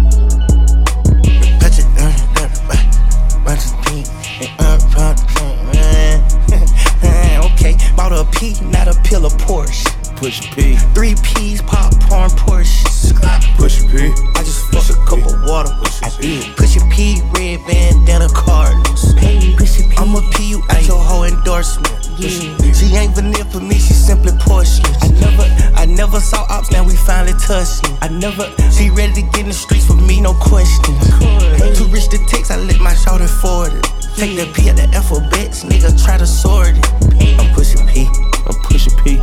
[1.62, 2.10] Touch it, uh,
[2.42, 2.48] uh,
[3.44, 4.08] bunch of pink
[4.58, 5.14] and uh,
[7.54, 10.03] okay, bought a P, not a pill of Porsche.
[10.16, 10.76] Push P.
[10.94, 12.84] Three P's, popcorn, Porsche.
[13.56, 14.12] Push P.
[14.34, 15.70] I just fucked a cup of water.
[16.02, 16.56] I did.
[16.56, 19.14] Push a P, red bandana, Cardinals.
[19.98, 22.08] I'm a P, you at your whole endorsement.
[22.18, 22.28] Yeah.
[22.72, 24.94] She ain't vanilla for me, she simply porcelain.
[25.02, 25.42] I never,
[25.76, 27.96] I never saw ops, now we finally touching.
[28.00, 30.94] I never, she ready to get in the streets for me, no question.
[31.74, 33.84] Too rich to text, I let my shoulder forward it.
[34.16, 37.40] Take the P at the alphabets, nigga try to sort it.
[37.40, 38.06] I'm pushing P.
[38.46, 39.18] I'm pushing P.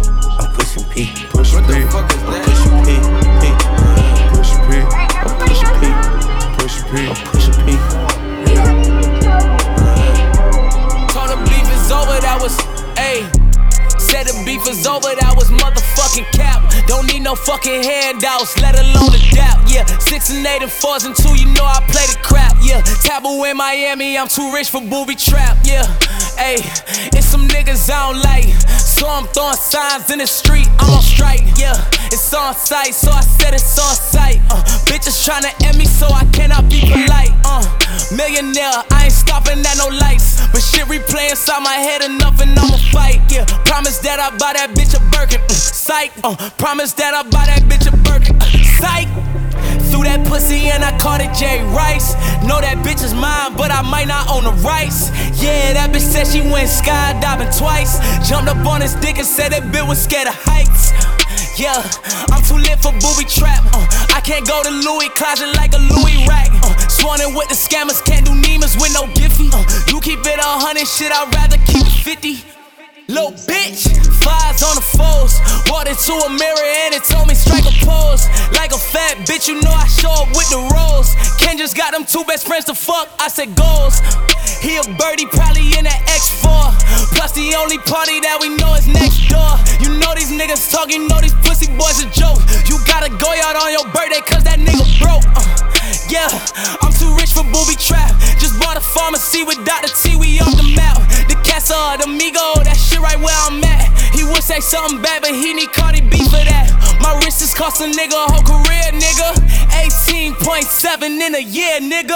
[17.32, 19.64] no fucking handouts, let alone a doubt.
[19.72, 22.58] Yeah, six and eight and fours and two, you know I play the crap.
[22.62, 25.58] Yeah, taboo in Miami, I'm too rich for booby trap.
[25.64, 25.86] Yeah,
[26.36, 26.60] ayy,
[27.16, 28.52] it's some niggas I don't like.
[28.68, 31.44] So I'm throwing signs in the street, I'm on strike.
[31.56, 31.80] Yeah,
[32.12, 34.42] it's on sight, so I said it's on sight.
[34.50, 37.34] Uh, bitches tryna end me, so I cannot be polite.
[37.44, 37.66] Uh,
[38.16, 40.40] millionaire, I ain't stopping at no lights.
[40.52, 43.20] But shit replay inside my head enough and I'ma fight.
[43.32, 45.42] Yeah, promise that I buy that bitch a Birkin.
[45.42, 46.12] Mm, psych.
[46.24, 48.36] Uh, promise that I buy that bitch a Birkin.
[48.38, 48.46] Uh,
[48.78, 49.10] psych.
[49.90, 52.14] Threw that pussy and I called it J Rice.
[52.46, 55.10] Know that bitch is mine, but I might not own the rights.
[55.42, 57.98] Yeah, that bitch said she went skydiving twice.
[58.28, 60.91] Jumped up on his dick and said that bitch was scared of heights.
[61.58, 61.84] Yeah,
[62.32, 63.64] I'm too lit for booby trap.
[63.74, 63.86] Uh,
[64.16, 66.50] I can't go to Louis closet like a Louis rack.
[66.64, 69.50] Uh, sworn in with the scammers, can't do Nemas with no Giphy.
[69.52, 72.61] Uh, you keep it a hundred, shit, I'd rather keep 50.
[73.12, 73.92] Little bitch,
[74.24, 75.36] flies on the foes.
[75.68, 78.24] Walked into a mirror and it told me strike a pose.
[78.56, 81.12] Like a fat bitch, you know I show up with the rolls.
[81.36, 83.12] Ken just got them two best friends to fuck.
[83.20, 84.00] I said goals.
[84.64, 86.72] He a birdie, probably in that X4.
[87.12, 89.60] Plus the only party that we know is next door.
[89.84, 92.40] You know these niggas talk, you know these pussy boys a joke.
[92.72, 95.28] You gotta go out on your birthday cause that nigga broke.
[95.36, 95.44] Uh,
[96.08, 96.32] yeah,
[96.80, 98.16] I'm too rich for booby trap.
[98.40, 99.92] Just bought a pharmacy with Dr.
[100.00, 100.92] T, we off the map.
[101.52, 103.92] The Casa, the Migo, that shit right where I'm at.
[104.16, 106.72] He would say something bad, but he need Cardi B for that.
[107.04, 109.36] My wrist is cost a nigga a whole career, nigga.
[109.84, 112.16] 18.7 in a year, nigga.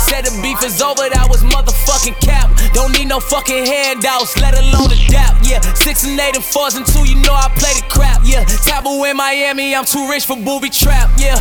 [0.00, 2.48] Said the beef is over, that was motherfucking cap.
[2.72, 5.36] Don't need no fucking handouts, let alone a dap.
[5.44, 8.24] Yeah, six and eight and fours and two, you know I play the crap.
[8.24, 11.12] Yeah, taboo in Miami, I'm too rich for booby trap.
[11.20, 11.36] Yeah,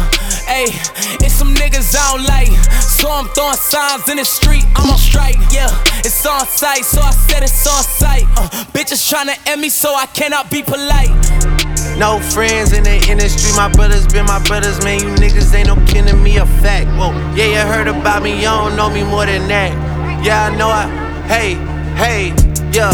[0.51, 0.75] ayy,
[1.23, 2.51] it's some niggas I don't like.
[2.93, 5.35] So I'm throwing signs in the street, I'm on strike.
[5.51, 5.67] Yeah,
[6.05, 8.23] it's on sight, so I said it's on sight.
[8.37, 11.09] Uh, bitches tryna end me, so I cannot be polite.
[11.97, 15.01] No friends in the industry, my brothers been my brothers, man.
[15.01, 16.87] You niggas ain't no kin to me, a fact.
[16.91, 19.73] Whoa, yeah, you heard about me, you don't know me more than that.
[20.23, 20.85] Yeah, I know I,
[21.25, 21.55] hey,
[21.97, 22.29] hey,
[22.71, 22.93] yeah.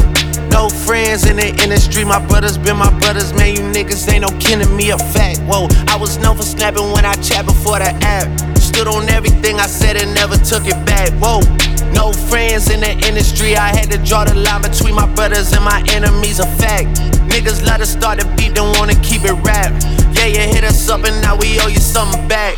[0.50, 3.54] No friends in the industry, my brothers been my brothers, man.
[3.54, 5.40] You niggas ain't no kin to me, a fact.
[5.42, 8.49] Whoa, I was known for snapping when I chat before the app.
[8.70, 11.10] Stood on everything I said and never took it back.
[11.20, 11.42] Whoa,
[11.92, 15.66] no friends in the industry, I had to draw the line between my brothers and
[15.66, 16.88] my enemies, a fact.
[17.28, 19.74] Niggas let us start the beat, don't wanna keep it rap.
[20.14, 22.56] Yeah, you hit us up and now we owe you something back.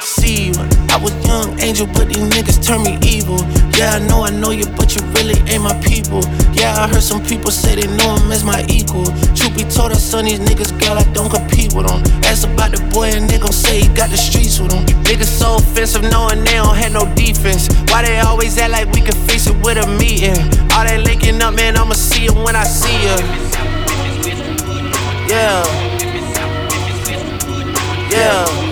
[0.00, 3.40] See you, I was young angel, but these niggas turn me evil.
[3.80, 6.20] Yeah, I know I know you, but you really ain't my people.
[6.52, 9.06] Yeah, I heard some people say they know him as my equal.
[9.32, 12.04] Truth be told, I son these niggas, girl, I don't compete with them.
[12.28, 14.84] Ask about the boy, and they gon' say he got the streets with him.
[15.08, 17.72] Niggas so offensive, knowing they don't have no defense.
[17.88, 20.36] Why they always act like we can fix it with a meeting?
[20.76, 23.16] All they linking up, man, I'ma see it when I see ya.
[25.26, 25.64] Yeah.
[28.12, 28.71] Yeah.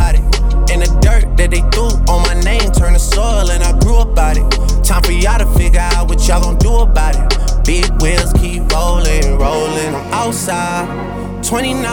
[4.83, 7.65] Time for y'all to figure out what y'all gon' do about it.
[7.65, 9.95] Big wheels keep rolling, rolling.
[9.95, 11.83] I'm outside, 29,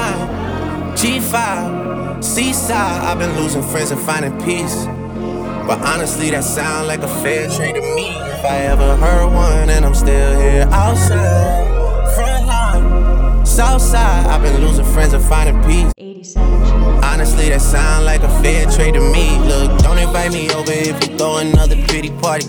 [0.96, 3.04] G5, Seaside.
[3.04, 4.86] I've been losing friends and finding peace.
[5.66, 8.08] But honestly, that sound like a fair trade to me.
[8.08, 12.57] If I ever heard one, and I'm still here outside, front line,
[13.58, 14.24] south side.
[14.26, 16.36] I've been losing friends and finding peace.
[16.36, 19.36] Honestly, that sound like a fair trade to me.
[19.50, 22.46] Look, don't invite me over if you throw another pretty party.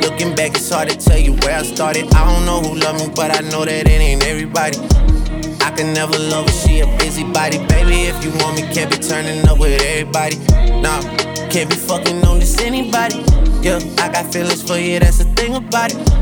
[0.00, 2.14] Looking back, it's hard to tell you where I started.
[2.14, 4.78] I don't know who love me, but I know that it ain't everybody.
[5.60, 7.58] I can never love her, she a busybody.
[7.68, 10.36] Baby, if you want me, can't be turning up with everybody.
[10.80, 11.02] Nah,
[11.52, 13.20] can't be fucking on this anybody.
[13.60, 16.21] Yeah, I got feelings for you, that's the thing about it.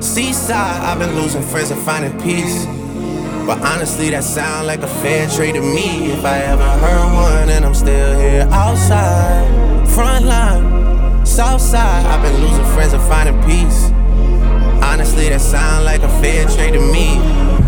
[0.00, 0.82] Seaside.
[0.82, 2.64] I've been losing friends and finding peace.
[3.46, 6.12] But honestly, that sound like a fair trade to me.
[6.12, 12.06] If I ever heard one, and I'm still here outside, front line, south side.
[12.06, 13.90] I've been losing friends and finding peace.
[14.82, 17.59] Honestly, that sound like a fair trade to me.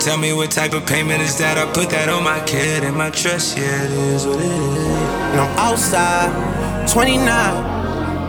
[0.00, 1.58] Tell me what type of payment is that?
[1.58, 4.48] I put that on my kid and my trust, yeah, it is what it is.
[4.48, 7.20] And I'm outside, 29,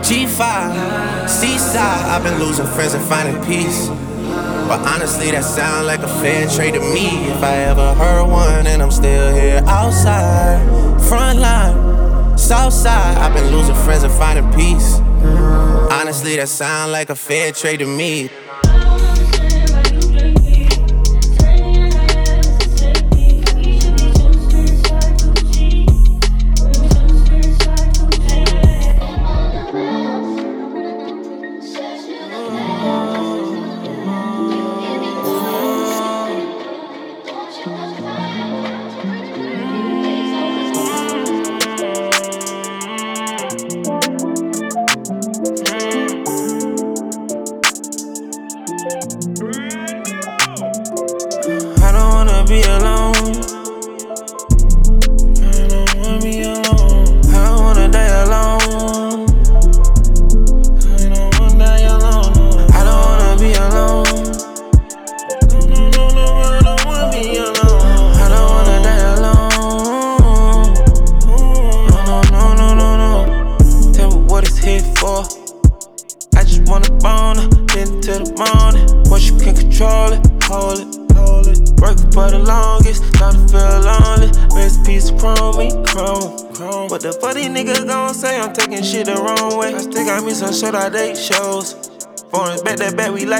[0.04, 2.04] G5, Seaside.
[2.12, 3.88] I've been losing friends and finding peace.
[4.68, 7.08] But honestly, that sound like a fair trade to me.
[7.32, 10.60] If I ever heard one, and I'm still here outside,
[11.08, 13.16] front line, south side.
[13.16, 15.00] I've been losing friends and finding peace.
[15.90, 18.28] Honestly, that sound like a fair trade to me.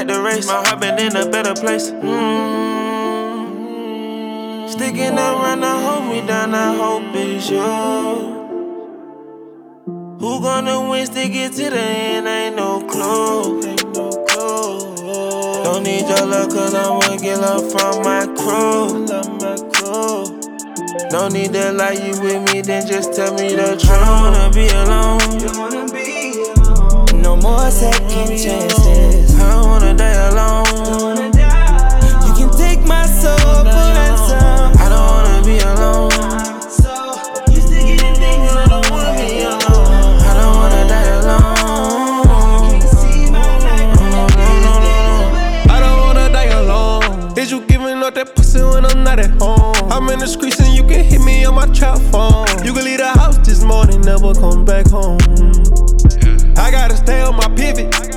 [0.08, 0.46] The race.
[0.46, 1.90] My heart been in a better place.
[1.90, 3.42] Mm-hmm.
[4.68, 7.60] Sticking around to hold me down, I hope it's you.
[10.20, 13.62] Who gonna win, stick it to the end, ain't no clue.
[13.64, 14.96] Ain't no clue.
[15.64, 19.06] Don't need your love, cause I wanna get love from my crew.
[21.10, 23.90] No need to lie, you with me, then just tell me the truth.
[23.90, 25.22] I don't wanna be alone
[27.22, 29.31] no more second chances.
[29.42, 31.32] I don't wanna die alone.
[32.26, 33.66] You can take my soul.
[33.66, 36.10] I don't wanna be alone.
[36.70, 36.92] So
[37.50, 40.20] you still getting things I don't wanna be alone.
[40.22, 41.42] I don't wanna die alone.
[45.68, 47.38] I don't wanna die alone.
[47.38, 49.74] Is you giving up that pussy when I'm not at home?
[49.90, 51.66] I'm in the streets and you can hit me on my
[52.12, 52.46] phone.
[52.64, 55.18] You can leave the house this morning, never come back home.
[56.56, 58.11] I gotta stay on my pivot.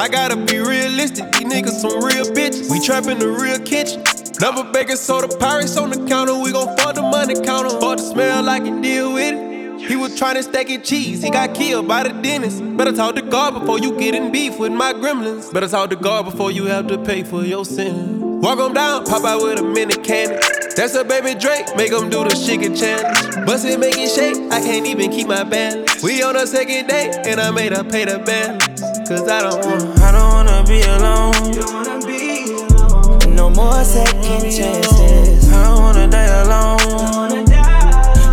[0.00, 1.30] I gotta be realistic.
[1.32, 2.70] These niggas some real bitches.
[2.70, 4.02] We trapping the real kitchen.
[4.40, 6.38] Never baking soda, Pyrex on the counter.
[6.38, 7.68] We gon' fuck the money counter.
[7.68, 9.86] Fuck the smell like it deal with it.
[9.86, 11.22] He was trying to stack it cheese.
[11.22, 12.62] He got killed by the dentist.
[12.78, 15.52] Better talk to God before you get in beef with my gremlins.
[15.52, 18.22] Better talk to God before you have to pay for your sins.
[18.42, 20.40] Walk him down, pop out with a mini candy.
[20.76, 23.46] That's a baby Draco, make him do the chicken challenge.
[23.46, 26.02] Bust it, make it shake, I can't even keep my balance.
[26.02, 28.89] We on a second date, and I made her pay the balance.
[29.10, 31.32] Cause I don't wanna, I don't wanna be alone.
[31.50, 33.34] Don't wanna be alone.
[33.34, 35.48] No more second chances.
[35.52, 36.78] I don't wanna die alone.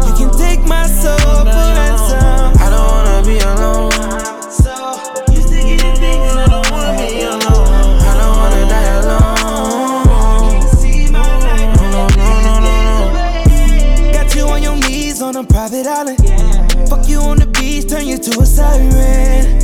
[0.06, 1.50] You can take my soul for.
[1.50, 3.92] I don't wanna be alone.
[5.34, 7.98] You things I don't wanna be alone.
[7.98, 9.42] I don't wanna die alone.
[14.14, 16.20] Got you on your knees on a private island.
[16.22, 16.68] yeah.
[16.86, 19.57] Fuck you on the beach, turn you to a siren.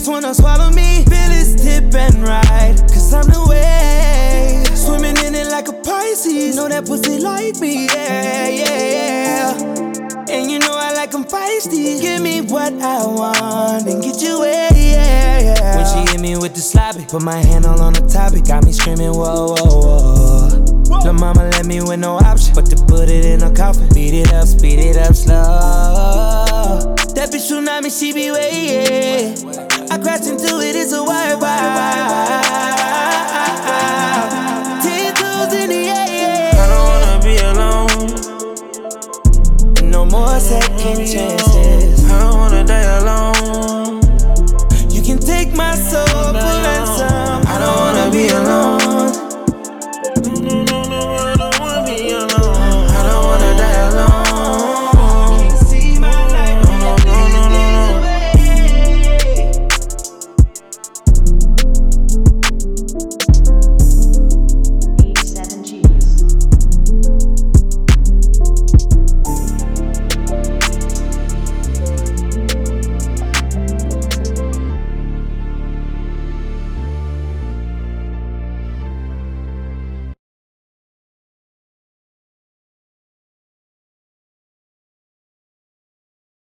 [0.00, 1.04] Tights wanna swallow me.
[1.04, 2.78] Feel it tip and ride.
[2.88, 4.64] Cause I'm the way.
[4.74, 6.56] Swimming in it like a Pisces.
[6.56, 10.30] Know that pussy like me, yeah, yeah, yeah.
[10.30, 12.00] And you know I like them feisty.
[12.00, 15.76] Give me what I want and get you wet, yeah, yeah.
[15.76, 18.46] When she hit me with the sloppy, put my hand all on the topic.
[18.46, 21.00] Got me screaming, whoa, whoa, whoa.
[21.04, 23.86] Lil' mama let me with no option but to put it in a coffin.
[23.92, 26.94] Beat it up, speed it up slow.
[27.14, 29.79] That bitch tsunami, she be waiting.
[29.92, 31.36] I crashed into it, it's a wire
[34.80, 36.52] Tattoos in the air.
[36.54, 38.06] I don't wanna be alone.
[39.90, 42.04] No more second chances.
[42.04, 44.00] I don't wanna die alone.
[44.90, 46.59] You can take my soul.